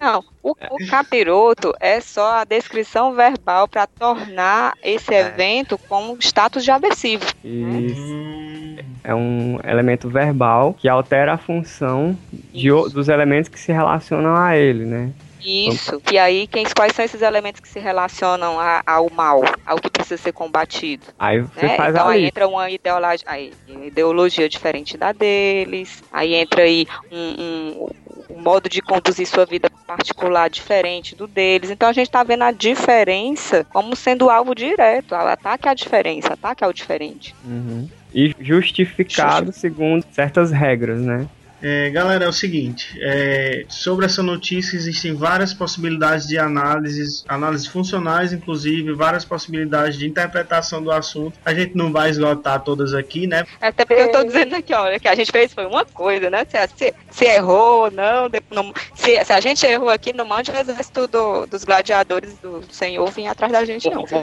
Não, 0.00 0.22
o, 0.42 0.50
o 0.50 0.86
capiroto 0.88 1.72
é 1.80 2.00
só 2.00 2.40
a 2.40 2.44
descrição 2.44 3.14
verbal 3.14 3.66
para 3.66 3.86
tornar 3.86 4.74
esse 4.82 5.14
evento 5.14 5.78
como 5.88 6.16
status 6.20 6.62
de 6.62 6.70
aversivo. 6.70 7.24
E 7.42 7.64
Hum, 7.64 8.76
é 9.02 9.14
um 9.14 9.58
elemento 9.64 10.08
verbal 10.08 10.74
que 10.74 10.88
altera 10.88 11.34
a 11.34 11.38
função 11.38 12.16
de, 12.52 12.68
dos 12.68 13.08
elementos 13.08 13.48
que 13.48 13.58
se 13.58 13.72
relacionam 13.72 14.36
a 14.36 14.56
ele, 14.56 14.84
né? 14.84 15.10
Isso. 15.44 16.00
E 16.10 16.18
aí, 16.18 16.46
quem, 16.46 16.64
quais 16.74 16.92
são 16.94 17.04
esses 17.04 17.20
elementos 17.22 17.60
que 17.60 17.68
se 17.68 17.78
relacionam 17.78 18.58
a- 18.58 18.82
ao 18.86 19.10
mal, 19.10 19.42
ao 19.66 19.76
que 19.78 19.90
precisa 19.90 20.16
ser 20.16 20.32
combatido? 20.32 21.04
Aí 21.18 21.40
você 21.40 21.66
né? 21.66 21.76
faz 21.76 21.94
Então 21.94 22.08
aí 22.08 22.22
lista. 22.22 22.28
entra 22.40 22.48
uma 22.48 22.70
ideologia, 22.70 23.24
aí, 23.26 23.52
ideologia 23.86 24.48
diferente 24.48 24.96
da 24.96 25.12
deles, 25.12 26.02
aí 26.12 26.34
entra 26.34 26.62
aí 26.62 26.86
um, 27.12 27.18
um- 27.18 27.88
um 28.30 28.40
modo 28.42 28.68
de 28.68 28.80
conduzir 28.80 29.26
sua 29.26 29.44
vida 29.44 29.68
particular 29.86 30.48
diferente 30.48 31.14
do 31.14 31.26
deles. 31.26 31.70
Então 31.70 31.88
a 31.88 31.92
gente 31.92 32.06
está 32.06 32.22
vendo 32.22 32.42
a 32.42 32.50
diferença 32.50 33.64
como 33.64 33.94
sendo 33.94 34.30
alvo 34.30 34.54
direto, 34.54 35.14
ataque 35.14 35.68
à 35.68 35.74
diferença, 35.74 36.32
ataque 36.32 36.64
ao 36.64 36.72
diferente. 36.72 37.34
Uhum. 37.44 37.88
E 38.14 38.32
justificado 38.40 39.52
segundo 39.52 40.04
certas 40.10 40.50
regras, 40.50 41.00
né? 41.00 41.26
É, 41.66 41.88
galera, 41.88 42.26
é 42.26 42.28
o 42.28 42.32
seguinte, 42.32 42.94
é, 43.00 43.64
sobre 43.70 44.04
essa 44.04 44.22
notícia 44.22 44.76
existem 44.76 45.14
várias 45.14 45.54
possibilidades 45.54 46.26
de 46.26 46.36
análises, 46.38 47.24
análises 47.26 47.66
funcionais, 47.66 48.34
inclusive, 48.34 48.92
várias 48.92 49.24
possibilidades 49.24 49.96
de 49.98 50.06
interpretação 50.06 50.82
do 50.82 50.90
assunto. 50.90 51.38
A 51.42 51.54
gente 51.54 51.74
não 51.74 51.90
vai 51.90 52.10
esgotar 52.10 52.60
todas 52.60 52.92
aqui, 52.92 53.26
né? 53.26 53.46
Até 53.62 53.86
porque 53.86 54.02
eu 54.02 54.12
tô 54.12 54.22
dizendo 54.24 54.54
aqui, 54.56 54.74
olha, 54.74 55.00
que 55.00 55.08
a 55.08 55.14
gente 55.14 55.32
fez 55.32 55.54
foi 55.54 55.64
uma 55.64 55.86
coisa, 55.86 56.28
né? 56.28 56.44
Se, 56.46 56.58
se, 56.76 56.94
se 57.10 57.24
errou 57.24 57.84
ou 57.84 57.90
não, 57.90 58.28
não- 58.50 58.74
se, 58.94 59.24
se 59.24 59.32
a 59.32 59.40
gente 59.40 59.64
errou 59.64 59.88
aqui, 59.88 60.12
não 60.12 60.26
mande 60.26 60.50
o 60.50 60.56
exército 60.56 61.06
do- 61.08 61.46
dos 61.46 61.64
gladiadores 61.64 62.34
do 62.42 62.62
Senhor 62.70 63.10
vir 63.10 63.26
atrás 63.26 63.50
da 63.50 63.64
gente, 63.64 63.88
não. 63.88 64.04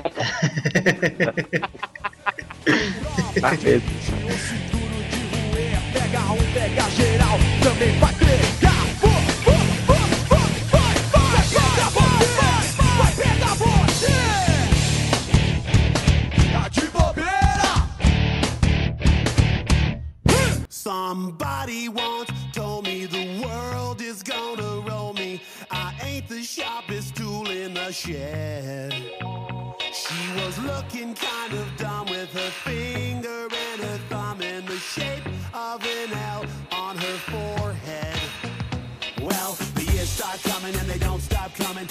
Tá 3.42 3.58
feito. 3.58 3.84
Pega 5.94 6.22
um, 6.32 6.54
pega 6.54 6.90
geral, 6.92 7.38
também 7.64 8.00
vai 8.00 8.14
pegar. 8.16 8.82
Somebody 20.70 21.90
once 21.90 22.32
told 22.54 22.86
me 22.86 23.06
the 23.06 23.42
world 23.44 24.02
is 24.02 24.24
gonna 24.24 24.82
roll 24.82 25.14
me. 25.14 25.42
I 25.70 25.94
ain't 26.02 26.28
the 26.28 26.42
sharpest 26.42 27.16
tool 27.16 27.50
in 27.50 27.74
the 27.76 27.92
shed. 27.92 28.94
She 29.94 30.42
was 30.42 30.58
looking 30.60 31.14
kind 31.14 31.54
of 31.54 31.68
dumb 31.78 32.08
with 32.10 32.32
her 32.34 32.50
finger 32.66 33.48
and 33.52 33.82
her 33.82 34.00
thumb 34.10 34.42
in 34.42 34.66
the 34.66 34.78
shape 34.78 35.26
of 35.54 35.81
on 36.72 36.98
her 36.98 37.18
forehead. 37.30 38.20
Well, 39.22 39.54
the 39.76 39.84
years 39.94 40.10
start 40.10 40.42
coming 40.42 40.74
and 40.76 40.90
they 40.90 40.98
don't 40.98 41.22
stop 41.22 41.54
coming. 41.56 41.88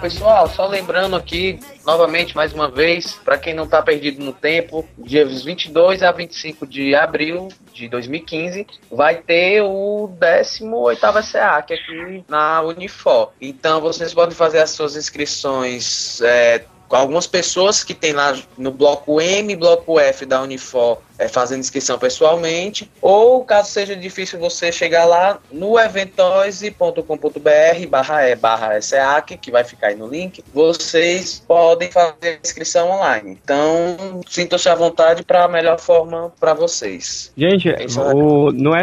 Pessoal, 0.00 0.48
só 0.48 0.66
lembrando 0.66 1.16
aqui, 1.16 1.58
novamente, 1.84 2.36
mais 2.36 2.52
uma 2.52 2.70
vez, 2.70 3.14
para 3.24 3.38
quem 3.38 3.54
não 3.54 3.66
tá 3.66 3.80
perdido 3.80 4.22
no 4.22 4.32
tempo, 4.32 4.86
dias 4.98 5.42
22 5.42 6.02
a 6.02 6.12
25 6.12 6.66
de 6.66 6.94
abril 6.94 7.48
de 7.72 7.88
2015, 7.88 8.66
vai 8.90 9.16
ter 9.16 9.62
o 9.62 10.10
18º 10.20 11.22
SEAC 11.22 11.74
aqui 11.74 12.24
na 12.28 12.60
Unifor. 12.62 13.30
Então, 13.40 13.80
vocês 13.80 14.12
podem 14.12 14.34
fazer 14.34 14.58
as 14.58 14.70
suas 14.70 14.94
inscrições 14.94 16.20
é, 16.20 16.64
com 16.88 16.96
algumas 16.96 17.26
pessoas 17.26 17.82
que 17.82 17.94
tem 17.94 18.12
lá 18.12 18.36
no 18.58 18.70
bloco 18.70 19.20
M 19.20 19.56
bloco 19.56 19.98
F 19.98 20.26
da 20.26 20.42
Unifor 20.42 20.98
é, 21.18 21.28
fazendo 21.28 21.60
inscrição 21.60 21.98
pessoalmente, 21.98 22.90
ou 23.00 23.44
caso 23.44 23.70
seja 23.70 23.94
difícil 23.94 24.38
você 24.38 24.72
chegar 24.72 25.04
lá 25.04 25.38
no 25.50 25.78
eventoise.com.br 25.78 27.88
barra 27.88 28.28
E 28.28 28.36
barra 28.36 28.80
SEAC, 28.80 29.36
que 29.36 29.50
vai 29.50 29.64
ficar 29.64 29.88
aí 29.88 29.96
no 29.96 30.06
link, 30.06 30.42
vocês 30.52 31.42
podem 31.46 31.90
fazer 31.90 32.14
a 32.22 32.38
inscrição 32.42 32.90
online. 32.90 33.38
Então, 33.42 34.20
sintam-se 34.28 34.68
à 34.68 34.74
vontade 34.74 35.22
para 35.22 35.44
a 35.44 35.48
melhor 35.48 35.78
forma 35.78 36.32
para 36.38 36.54
vocês. 36.54 37.32
Gente, 37.36 37.68
é 37.68 37.86
o, 38.14 38.50
no 38.50 38.74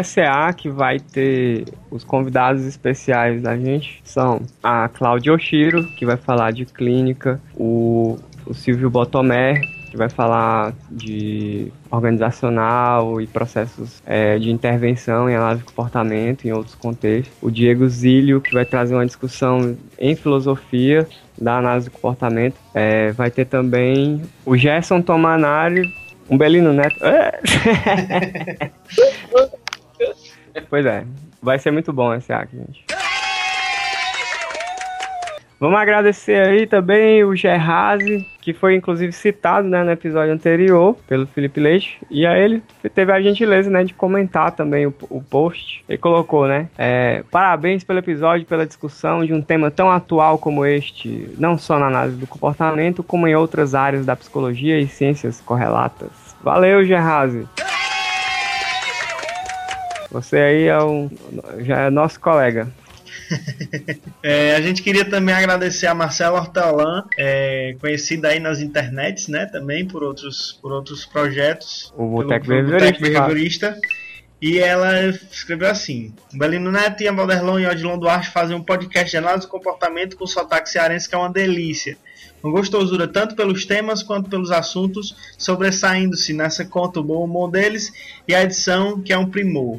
que 0.56 0.70
vai 0.70 0.98
ter 0.98 1.64
os 1.90 2.04
convidados 2.04 2.64
especiais 2.64 3.42
da 3.42 3.56
gente 3.56 4.00
são 4.04 4.40
a 4.62 4.88
Cláudia 4.88 5.32
Oshiro, 5.32 5.86
que 5.94 6.06
vai 6.06 6.16
falar 6.16 6.52
de 6.52 6.64
clínica, 6.64 7.40
o, 7.54 8.18
o 8.46 8.54
Silvio 8.54 8.90
Botomé, 8.90 9.60
que 9.92 9.96
vai 9.98 10.08
falar 10.08 10.72
de 10.90 11.70
organizacional 11.90 13.20
e 13.20 13.26
processos 13.26 14.02
é, 14.06 14.38
de 14.38 14.50
intervenção 14.50 15.28
em 15.28 15.36
análise 15.36 15.60
de 15.60 15.66
comportamento 15.66 16.46
em 16.46 16.52
outros 16.52 16.74
contextos. 16.74 17.36
O 17.42 17.50
Diego 17.50 17.86
Zílio, 17.86 18.40
que 18.40 18.54
vai 18.54 18.64
trazer 18.64 18.94
uma 18.94 19.04
discussão 19.04 19.76
em 19.98 20.16
filosofia 20.16 21.06
da 21.38 21.58
análise 21.58 21.90
do 21.90 21.92
comportamento. 21.92 22.56
É, 22.72 23.12
vai 23.12 23.30
ter 23.30 23.44
também 23.44 24.22
o 24.46 24.56
Gerson 24.56 25.02
Tomanari, 25.02 25.92
um 26.30 26.38
Belino 26.38 26.72
Neto. 26.72 26.96
Pois 30.68 30.84
é, 30.84 31.04
vai 31.40 31.58
ser 31.58 31.70
muito 31.70 31.92
bom 31.94 32.14
esse 32.14 32.30
aqui, 32.30 32.58
gente. 32.58 32.84
Vamos 35.62 35.78
agradecer 35.78 36.44
aí 36.44 36.66
também 36.66 37.22
o 37.22 37.36
Gerrazi, 37.36 38.26
que 38.40 38.52
foi 38.52 38.74
inclusive 38.74 39.12
citado 39.12 39.68
né, 39.68 39.84
no 39.84 39.92
episódio 39.92 40.34
anterior 40.34 40.96
pelo 41.06 41.24
Felipe 41.24 41.60
Leite. 41.60 42.00
E 42.10 42.26
aí 42.26 42.42
ele 42.42 42.62
teve 42.92 43.12
a 43.12 43.22
gentileza 43.22 43.70
né, 43.70 43.84
de 43.84 43.94
comentar 43.94 44.50
também 44.50 44.88
o, 44.88 44.94
o 45.08 45.22
post. 45.22 45.84
Ele 45.88 45.98
colocou, 45.98 46.48
né? 46.48 46.68
é, 46.76 47.22
Parabéns 47.30 47.84
pelo 47.84 48.00
episódio, 48.00 48.44
pela 48.44 48.66
discussão 48.66 49.24
de 49.24 49.32
um 49.32 49.40
tema 49.40 49.70
tão 49.70 49.88
atual 49.88 50.36
como 50.36 50.66
este, 50.66 51.32
não 51.38 51.56
só 51.56 51.78
na 51.78 51.86
análise 51.86 52.16
do 52.16 52.26
comportamento, 52.26 53.04
como 53.04 53.28
em 53.28 53.36
outras 53.36 53.72
áreas 53.72 54.04
da 54.04 54.16
psicologia 54.16 54.80
e 54.80 54.88
ciências 54.88 55.40
correlatas. 55.40 56.10
Valeu, 56.42 56.84
Gerrazi! 56.84 57.46
Você 60.10 60.36
aí 60.36 60.66
é 60.66 60.82
um, 60.82 61.08
já 61.60 61.82
é 61.82 61.90
nosso 61.90 62.18
colega. 62.20 62.66
É, 64.22 64.54
a 64.54 64.60
gente 64.60 64.82
queria 64.82 65.04
também 65.04 65.34
agradecer 65.34 65.86
a 65.86 65.94
Marcela 65.94 66.38
Hortelã, 66.38 67.04
é, 67.18 67.74
conhecida 67.80 68.28
aí 68.28 68.38
nas 68.38 68.60
internets, 68.60 69.28
né? 69.28 69.46
Também 69.46 69.86
por 69.86 70.02
outros, 70.02 70.58
por 70.62 70.72
outros 70.72 71.04
projetos. 71.04 71.92
O 71.96 72.06
Boteco 72.06 73.00
Behaviorista. 73.00 73.78
E 74.40 74.58
ela 74.58 75.06
escreveu 75.06 75.68
assim: 75.68 76.12
Belino 76.32 76.72
Neto 76.72 77.02
e 77.02 77.08
a 77.08 77.12
Valderlon 77.12 77.60
e 77.60 77.66
Odilon 77.66 77.98
Duarte 77.98 78.30
fazem 78.30 78.56
um 78.56 78.62
podcast 78.62 79.10
de 79.10 79.16
análise 79.16 79.46
do 79.46 79.50
comportamento 79.50 80.16
com 80.16 80.26
sotaque 80.26 80.68
cearense 80.68 81.08
que 81.08 81.14
é 81.14 81.18
uma 81.18 81.32
delícia. 81.32 81.96
Uma 82.42 82.52
gostosura 82.52 83.06
tanto 83.06 83.36
pelos 83.36 83.64
temas 83.64 84.02
quanto 84.02 84.28
pelos 84.28 84.50
assuntos, 84.50 85.14
sobressaindo-se 85.38 86.32
nessa 86.32 86.64
conta 86.64 86.98
o 86.98 87.04
bom 87.04 87.24
humor 87.24 87.52
deles 87.52 87.92
e 88.26 88.34
a 88.34 88.42
edição 88.42 89.00
que 89.00 89.12
é 89.12 89.18
um 89.18 89.30
primor. 89.30 89.78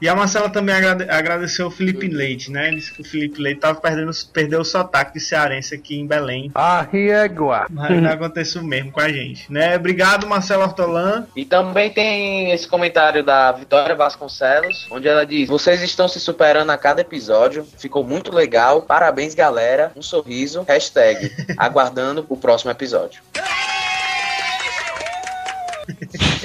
E 0.00 0.08
a 0.08 0.14
Marcela 0.14 0.50
também 0.50 0.74
agrade- 0.74 1.08
agradeceu 1.08 1.68
o 1.68 1.70
Felipe 1.70 2.06
Leite, 2.06 2.50
né? 2.50 2.70
Disse 2.70 2.92
que 2.92 3.00
o 3.00 3.04
Felipe 3.04 3.40
Leite 3.40 3.60
tava 3.60 3.80
perdendo, 3.80 4.10
perdeu 4.32 4.60
o 4.60 4.64
sotaque 4.64 5.14
de 5.14 5.20
cearense 5.20 5.74
aqui 5.74 5.98
em 5.98 6.06
Belém. 6.06 6.50
A 6.54 6.82
riegua. 6.82 7.66
Mas 7.70 8.02
não 8.02 8.10
aconteceu 8.10 8.62
mesmo 8.62 8.92
com 8.92 9.00
a 9.00 9.08
gente, 9.08 9.50
né? 9.50 9.74
Obrigado, 9.76 10.26
Marcelo 10.26 10.62
Hortolã. 10.64 11.26
E 11.34 11.44
também 11.44 11.90
tem 11.90 12.50
esse 12.52 12.68
comentário 12.68 13.24
da 13.24 13.52
Vitória 13.52 13.94
Vasconcelos, 13.94 14.86
onde 14.90 15.08
ela 15.08 15.24
diz: 15.24 15.48
Vocês 15.48 15.80
estão 15.82 16.06
se 16.08 16.20
superando 16.20 16.70
a 16.70 16.76
cada 16.76 17.00
episódio, 17.00 17.66
ficou 17.78 18.04
muito 18.04 18.34
legal, 18.34 18.82
parabéns 18.82 19.34
galera, 19.34 19.92
um 19.96 20.02
sorriso, 20.02 20.62
hashtag, 20.68 21.32
aguardando 21.56 22.26
o 22.28 22.36
próximo 22.36 22.70
episódio. 22.70 23.22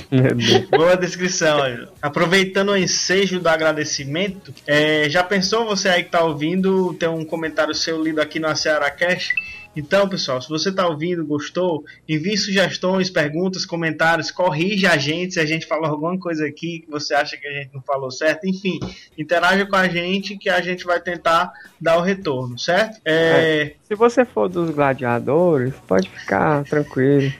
Boa 0.70 0.98
descrição. 0.98 1.60
Aproveitando 2.02 2.70
o 2.70 2.78
ensejo 2.78 3.40
do 3.40 3.48
agradecimento, 3.48 4.54
é, 4.68 5.10
já 5.10 5.24
pensou 5.24 5.66
você 5.66 5.88
aí 5.88 6.04
que 6.04 6.12
tá 6.12 6.24
ouvindo 6.24 6.94
ter 6.96 7.08
um 7.08 7.24
comentário 7.24 7.74
seu 7.74 8.02
lido 8.04 8.20
aqui 8.20 8.40
no 8.40 8.54
Ceará 8.56 8.92
Cash? 8.92 9.30
Então, 9.76 10.08
pessoal, 10.08 10.42
se 10.42 10.50
você 10.50 10.72
tá 10.72 10.86
ouvindo, 10.86 11.26
gostou, 11.26 11.86
envie 12.08 12.38
sugestões, 12.38 13.10
perguntas, 13.10 13.66
comentários, 13.66 14.30
corrija 14.30 14.92
a 14.92 14.98
gente 14.98 15.36
se 15.36 15.40
a 15.40 15.46
gente 15.46 15.66
falou 15.66 15.86
alguma 15.86 16.18
coisa 16.20 16.46
aqui 16.46 16.80
que 16.80 16.92
você 16.92 17.14
acha 17.14 17.38
que 17.38 17.48
a 17.48 17.52
gente 17.52 17.74
não 17.74 17.82
falou 17.82 18.12
certo. 18.12 18.46
Enfim, 18.46 18.80
interaja 19.18 19.66
com 19.66 19.76
a 19.76 19.88
gente 19.88 20.38
que 20.38 20.50
a 20.50 20.60
gente 20.60 20.84
vai 20.84 21.00
tentar 21.00 21.54
dar 21.80 21.98
o 21.98 22.02
retorno, 22.02 22.60
certo? 22.60 23.00
É, 23.06 23.74
Se 23.88 23.96
você 23.96 24.26
for 24.26 24.50
dos 24.50 24.72
gladiadores, 24.72 25.74
pode 25.88 26.10
ficar 26.10 26.66
tranquilo. 26.66 27.32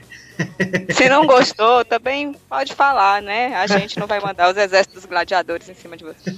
Se 0.94 1.08
não 1.08 1.26
gostou, 1.26 1.84
também 1.84 2.34
pode 2.48 2.74
falar, 2.74 3.22
né? 3.22 3.54
A 3.56 3.66
gente 3.66 3.98
não 3.98 4.06
vai 4.06 4.20
mandar 4.20 4.50
os 4.50 4.56
exércitos 4.56 5.04
gladiadores 5.04 5.68
em 5.68 5.74
cima 5.74 5.96
de 5.96 6.04
você. 6.04 6.36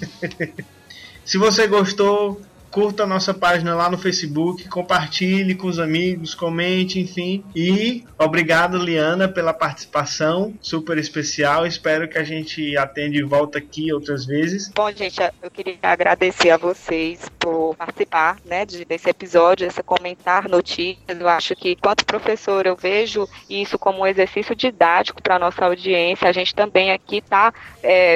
Se 1.25 1.39
você 1.39 1.67
gostou, 1.67 2.41
curta 2.75 3.05
a 3.05 3.07
nossa 3.07 3.33
página 3.33 3.73
lá 3.77 3.89
no 3.89 3.97
Facebook, 3.97 4.69
compartilhe 4.69 5.55
com 5.55 5.69
os 5.69 5.79
amigos, 5.79 6.35
comente, 6.35 6.99
enfim. 6.99 7.45
E 7.55 8.03
obrigado, 8.19 8.77
Liana, 8.77 9.29
pela 9.29 9.53
participação 9.53 10.53
super 10.61 10.99
especial. 10.99 11.65
Espero 11.65 12.09
que 12.09 12.19
a 12.19 12.25
gente 12.25 12.77
atende 12.77 13.19
de 13.19 13.23
volta 13.23 13.59
aqui 13.59 13.93
outras 13.93 14.27
vezes. 14.27 14.73
Bom, 14.75 14.91
gente, 14.91 15.21
eu 15.41 15.51
queria 15.53 15.79
agradecer 15.85 16.51
a 16.51 16.57
vocês 16.57 17.21
por 17.39 17.77
participar, 17.77 18.39
né, 18.45 18.67
de- 18.67 18.85
desse 18.85 19.09
episódio, 19.09 19.69
esse 19.69 19.81
comentar 19.81 20.49
notícias. 20.49 21.21
Eu 21.21 21.29
acho 21.29 21.55
que, 21.55 21.77
quanto 21.77 22.05
professor, 22.05 22.67
eu 22.67 22.75
vejo 22.75 23.29
isso 23.49 23.79
como 23.79 24.01
um 24.01 24.07
exercício 24.07 24.57
didático 24.57 25.23
para 25.23 25.37
a 25.37 25.39
nossa 25.39 25.65
audiência. 25.65 26.29
A 26.29 26.33
gente 26.33 26.53
também 26.53 26.91
aqui 26.91 27.19
está 27.19 27.55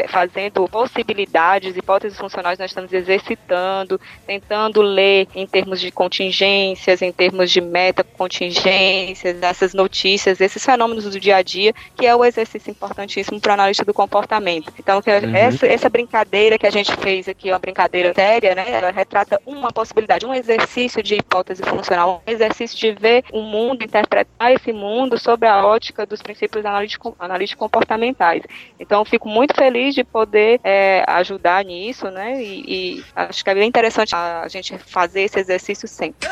fazendo 0.09 0.67
possibilidades, 0.69 1.77
hipóteses 1.77 2.19
funcionais, 2.19 2.59
nós 2.59 2.71
estamos 2.71 2.93
exercitando, 2.93 4.01
tentando 4.27 4.81
ler 4.83 5.29
em 5.35 5.47
termos 5.47 5.81
de 5.81 5.91
contingências, 5.91 7.03
em 7.03 7.13
termos 7.13 7.51
de 7.51 7.61
meta-contingências, 7.61 9.43
essas 9.43 9.75
notícias, 9.75 10.41
esses 10.41 10.65
fenômenos 10.65 11.05
do 11.05 11.21
dia 11.21 11.37
a 11.37 11.43
dia, 11.43 11.73
que 11.97 12.07
é 12.07 12.15
o 12.15 12.25
exercício 12.25 12.71
importantíssimo 12.71 13.41
para 13.41 13.51
o 13.51 13.55
analista 13.55 13.85
do 13.85 13.95
comportamento. 13.95 14.73
Então, 14.79 14.99
Uhum. 14.99 15.35
essa, 15.35 15.67
essa 15.67 15.89
brincadeira 15.89 16.59
que 16.59 16.67
a 16.67 16.71
gente 16.71 16.95
fez 16.97 17.29
aqui, 17.29 17.51
uma 17.51 17.59
brincadeira 17.59 18.13
séria, 18.15 18.55
né? 18.55 18.65
Ela 18.69 18.91
retrata 18.91 19.41
uma 19.47 19.73
possibilidade, 19.73 20.27
um 20.27 20.35
exercício 20.35 21.03
de 21.03 21.15
hipótese 21.17 21.63
funcional, 21.63 22.23
um 22.27 22.31
exercício 22.31 22.77
de 22.79 22.93
ver 22.93 23.25
o 23.33 23.41
mundo, 23.43 23.83
interpretar 23.83 24.53
esse 24.53 24.73
mundo 24.73 25.19
sob 25.19 25.47
a 25.47 25.65
ótica 25.67 26.05
dos 26.07 26.21
princípios 26.23 26.65
analítico- 26.65 27.17
analítico-comportamentais. 27.19 28.43
Então, 28.79 29.05
fico 29.05 29.29
muito 29.29 29.55
feliz 29.59 29.95
de 29.95 30.05
poder 30.05 30.61
é, 30.63 31.05
ajudar 31.09 31.65
nisso, 31.65 32.11
né? 32.11 32.43
E, 32.43 32.65
e 32.67 33.05
acho 33.15 33.43
que 33.43 33.51
é 33.51 33.55
bem 33.55 33.69
interessante 33.69 34.15
a 34.15 34.47
gente 34.49 34.79
fazer 34.79 35.23
esse 35.23 35.39
exercício 35.39 35.89
sempre. 35.89 36.29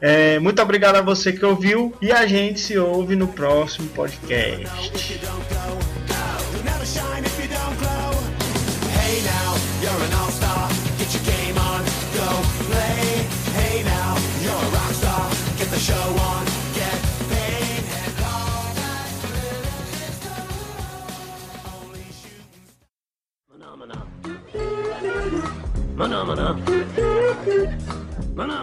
É, 0.00 0.40
muito 0.40 0.60
obrigado 0.60 0.96
a 0.96 1.00
você 1.00 1.32
que 1.32 1.44
ouviu 1.44 1.94
e 2.02 2.10
a 2.10 2.26
gente 2.26 2.58
se 2.58 2.76
ouve 2.76 3.14
no 3.14 3.28
próximo 3.28 3.88
podcast. 3.90 4.68
Hey 8.94 9.20
now, 10.10 10.31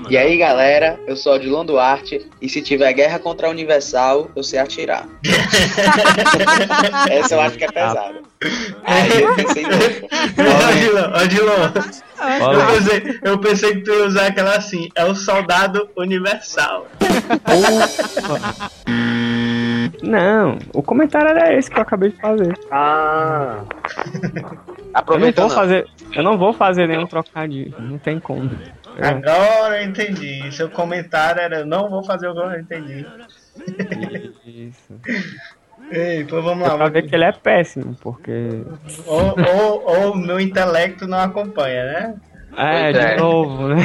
E 0.10 0.18
aí 0.18 0.38
galera, 0.38 1.00
eu 1.06 1.16
sou 1.16 1.34
Odilon 1.34 1.64
Duarte, 1.64 2.28
e 2.42 2.50
se 2.50 2.62
tiver 2.62 2.92
guerra 2.94 3.20
contra 3.20 3.48
a 3.48 3.52
Universal, 3.52 4.32
eu 4.36 4.44
sei 4.44 4.58
atirar. 4.60 5.08
Essa 7.10 7.36
eu 7.36 7.42
acho 7.42 7.58
que 7.58 7.66
é 7.66 7.72
pesada. 7.72 8.22
Aí 8.84 9.22
eu 9.22 9.36
pensei 9.36 9.64
Odilon, 9.66 11.24
Odilon. 11.24 11.72
Eu 12.52 12.68
pensei, 12.68 13.20
eu 13.24 13.38
pensei 13.38 13.74
que 13.76 13.82
tu 13.82 13.92
ia 13.92 14.08
usar 14.08 14.28
aquela 14.28 14.56
assim, 14.56 14.90
é 14.96 15.06
o 15.06 15.14
soldado 15.14 15.88
universal. 15.96 16.88
Não, 20.02 20.58
o 20.74 20.82
comentário 20.82 21.30
era 21.30 21.54
esse 21.54 21.70
que 21.70 21.78
eu 21.78 21.84
acabei 21.84 22.10
de 22.10 22.20
fazer. 22.20 22.58
Ah. 22.72 23.64
Eu 24.94 25.20
não 25.20 25.32
vou 25.32 25.48
não. 25.48 25.50
fazer, 25.50 25.88
eu 26.14 26.24
não 26.24 26.38
vou 26.38 26.54
fazer 26.54 26.88
nenhum 26.88 27.06
trocadilho, 27.06 27.76
não 27.80 27.98
tem 27.98 28.20
como. 28.20 28.50
É, 28.98 29.08
Agora 29.08 29.82
eu 29.82 29.90
entendi. 29.90 30.52
Seu 30.52 30.70
comentário 30.70 31.42
era, 31.42 31.66
não 31.66 31.90
vou 31.90 32.04
fazer 32.04 32.28
o 32.28 32.34
gol, 32.34 32.52
eu 32.52 32.60
entendi. 32.60 33.06
isso. 34.46 35.00
Ei, 35.92 36.24
pô, 36.26 36.42
vamos 36.42 36.68
lá. 36.68 36.76
pra 36.76 36.90
ver 36.90 37.08
que 37.08 37.16
ele 37.16 37.24
é 37.24 37.32
péssimo, 37.32 37.96
porque. 38.02 38.64
Ou, 39.06 39.36
ou, 39.56 39.84
ou 40.08 40.16
meu 40.16 40.40
intelecto 40.40 41.08
não 41.08 41.20
acompanha, 41.20 41.84
né? 41.86 42.16
É, 42.58 42.92
Pois 42.92 42.96
é. 43.06 43.16
de 43.16 43.22
novo, 43.22 43.68
né? 43.70 43.82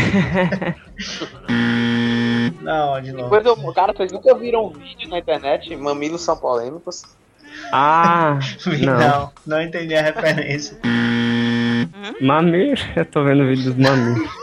Não, 2.62 3.00
de 3.00 3.12
novo. 3.12 3.24
Depois 3.24 3.46
eu, 3.46 3.72
cara, 3.72 3.92
vocês 3.92 4.10
nunca 4.10 4.34
viram 4.34 4.66
um 4.66 4.70
vídeo 4.70 5.08
na 5.08 5.18
internet, 5.18 5.76
mamilos 5.76 6.22
são 6.22 6.36
polêmicos? 6.36 7.02
Ah, 7.72 8.38
Não, 8.80 8.98
não. 8.98 9.32
não, 9.46 9.62
entendi 9.62 9.94
a 9.94 10.02
referência. 10.02 10.78
Mamir, 12.20 12.78
eu 12.96 13.04
tô 13.04 13.24
vendo 13.24 13.42
o 13.42 13.46
vídeo 13.48 13.72
dos 13.72 13.76
mamir. 13.76 14.28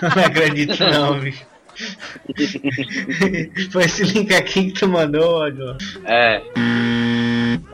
Não 0.00 0.24
acredito 0.24 0.78
não, 0.84 1.18
bicho. 1.18 1.44
Foi 3.70 3.84
esse 3.84 4.04
link 4.04 4.34
aqui 4.34 4.70
que 4.70 4.80
tu 4.80 4.88
mandou, 4.88 5.42
Odilon. 5.42 5.76
É. 6.04 6.42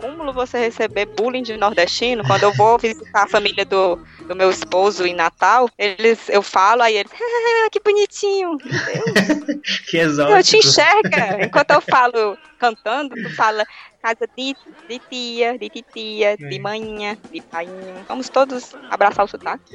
Cúmulo 0.00 0.32
você 0.32 0.58
receber 0.58 1.08
bullying 1.16 1.42
de 1.42 1.56
nordestino, 1.56 2.22
quando 2.24 2.44
eu 2.44 2.52
vou 2.54 2.78
visitar 2.78 3.24
a 3.24 3.28
família 3.28 3.64
do, 3.64 3.98
do 4.28 4.36
meu 4.36 4.50
esposo 4.50 5.06
em 5.06 5.14
Natal, 5.14 5.68
eles, 5.78 6.28
eu 6.28 6.42
falo, 6.42 6.82
aí 6.82 6.96
eles, 6.96 7.12
ah, 7.12 7.68
que 7.70 7.80
bonitinho. 7.80 8.58
Que 9.88 9.98
exótico. 9.98 10.36
Eu 10.36 10.42
te 10.42 10.56
enxerga. 10.58 11.44
Enquanto 11.44 11.70
eu 11.70 11.80
falo 11.80 12.36
cantando, 12.58 13.14
tu 13.22 13.30
fala 13.34 13.64
casa 14.02 14.28
de, 14.36 14.54
de 14.88 15.00
tia, 15.10 15.58
de 15.58 15.70
titia, 15.70 16.36
de 16.36 16.58
manhã, 16.58 17.16
de 17.32 17.40
painho. 17.50 18.04
Vamos 18.06 18.28
todos 18.28 18.72
abraçar 18.90 19.24
o 19.24 19.28
sotaque. 19.28 19.74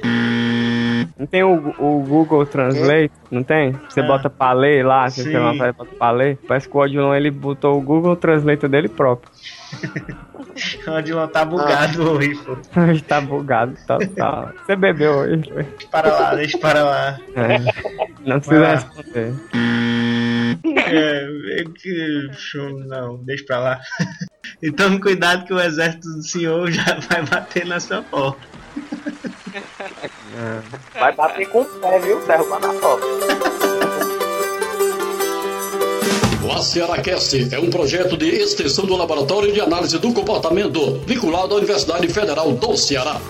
Não 1.18 1.26
tem 1.26 1.42
o, 1.42 1.74
o 1.78 2.02
Google 2.06 2.44
Translate? 2.46 3.12
Não 3.30 3.42
tem? 3.42 3.72
Você 3.88 4.00
Ah. 4.00 4.06
bota 4.06 4.30
pra 4.30 4.52
ler 4.52 4.84
lá, 4.84 5.08
você 5.08 5.22
Sim. 5.24 5.36
uma 5.36 5.54
frase 5.54 5.76
bota 5.76 5.94
pra 5.94 6.10
ler. 6.10 6.38
Parece 6.48 6.68
que 6.68 6.76
o 6.76 6.80
Odilon 6.80 7.14
ele 7.14 7.30
botou 7.30 7.78
o 7.78 7.82
Google 7.82 8.16
Translate 8.16 8.66
dele 8.68 8.88
próprio. 8.88 9.30
O 10.86 10.90
Odilon 10.90 11.26
tá 11.28 11.44
bugado 11.44 12.10
hoje, 12.12 12.34
pô. 12.44 12.56
Tá 13.06 13.20
bugado, 13.20 13.74
tá, 13.86 13.98
tá. 14.16 14.52
Você 14.66 14.74
bebeu 14.76 15.12
hoje? 15.12 15.44
Para 15.90 16.12
lá, 16.12 16.34
deixa 16.34 16.58
para 16.58 16.82
lá. 16.84 17.18
É. 17.36 17.58
Não 18.26 18.38
precisa 18.40 18.60
lá. 18.60 18.70
responder. 18.74 19.32
É, 20.76 21.60
é 21.60 21.64
que- 21.64 22.30
não, 22.88 23.16
deixa 23.24 23.44
pra 23.46 23.58
lá. 23.58 23.80
Então 24.62 24.98
cuidado 25.00 25.44
que 25.46 25.54
o 25.54 25.60
exército 25.60 26.08
do 26.08 26.22
senhor 26.22 26.70
já 26.70 26.98
vai 27.08 27.22
bater 27.24 27.64
na 27.64 27.78
sua 27.80 28.02
porta. 28.02 28.40
Vai 30.98 31.12
bater 31.14 31.48
com 31.48 31.62
o 31.62 31.64
pé, 31.64 31.98
viu? 32.00 32.20
Derrubar 32.26 32.60
na 32.60 32.72
foto. 32.74 33.06
O 36.44 36.52
AcearaCast 36.52 37.54
é 37.54 37.58
um 37.58 37.70
projeto 37.70 38.16
de 38.16 38.28
extensão 38.28 38.84
do 38.84 38.96
Laboratório 38.96 39.52
de 39.52 39.60
Análise 39.60 39.98
do 39.98 40.12
Comportamento, 40.12 40.98
vinculado 41.06 41.54
à 41.54 41.58
Universidade 41.58 42.08
Federal 42.08 42.52
do 42.52 42.76
Ceará. 42.76 43.20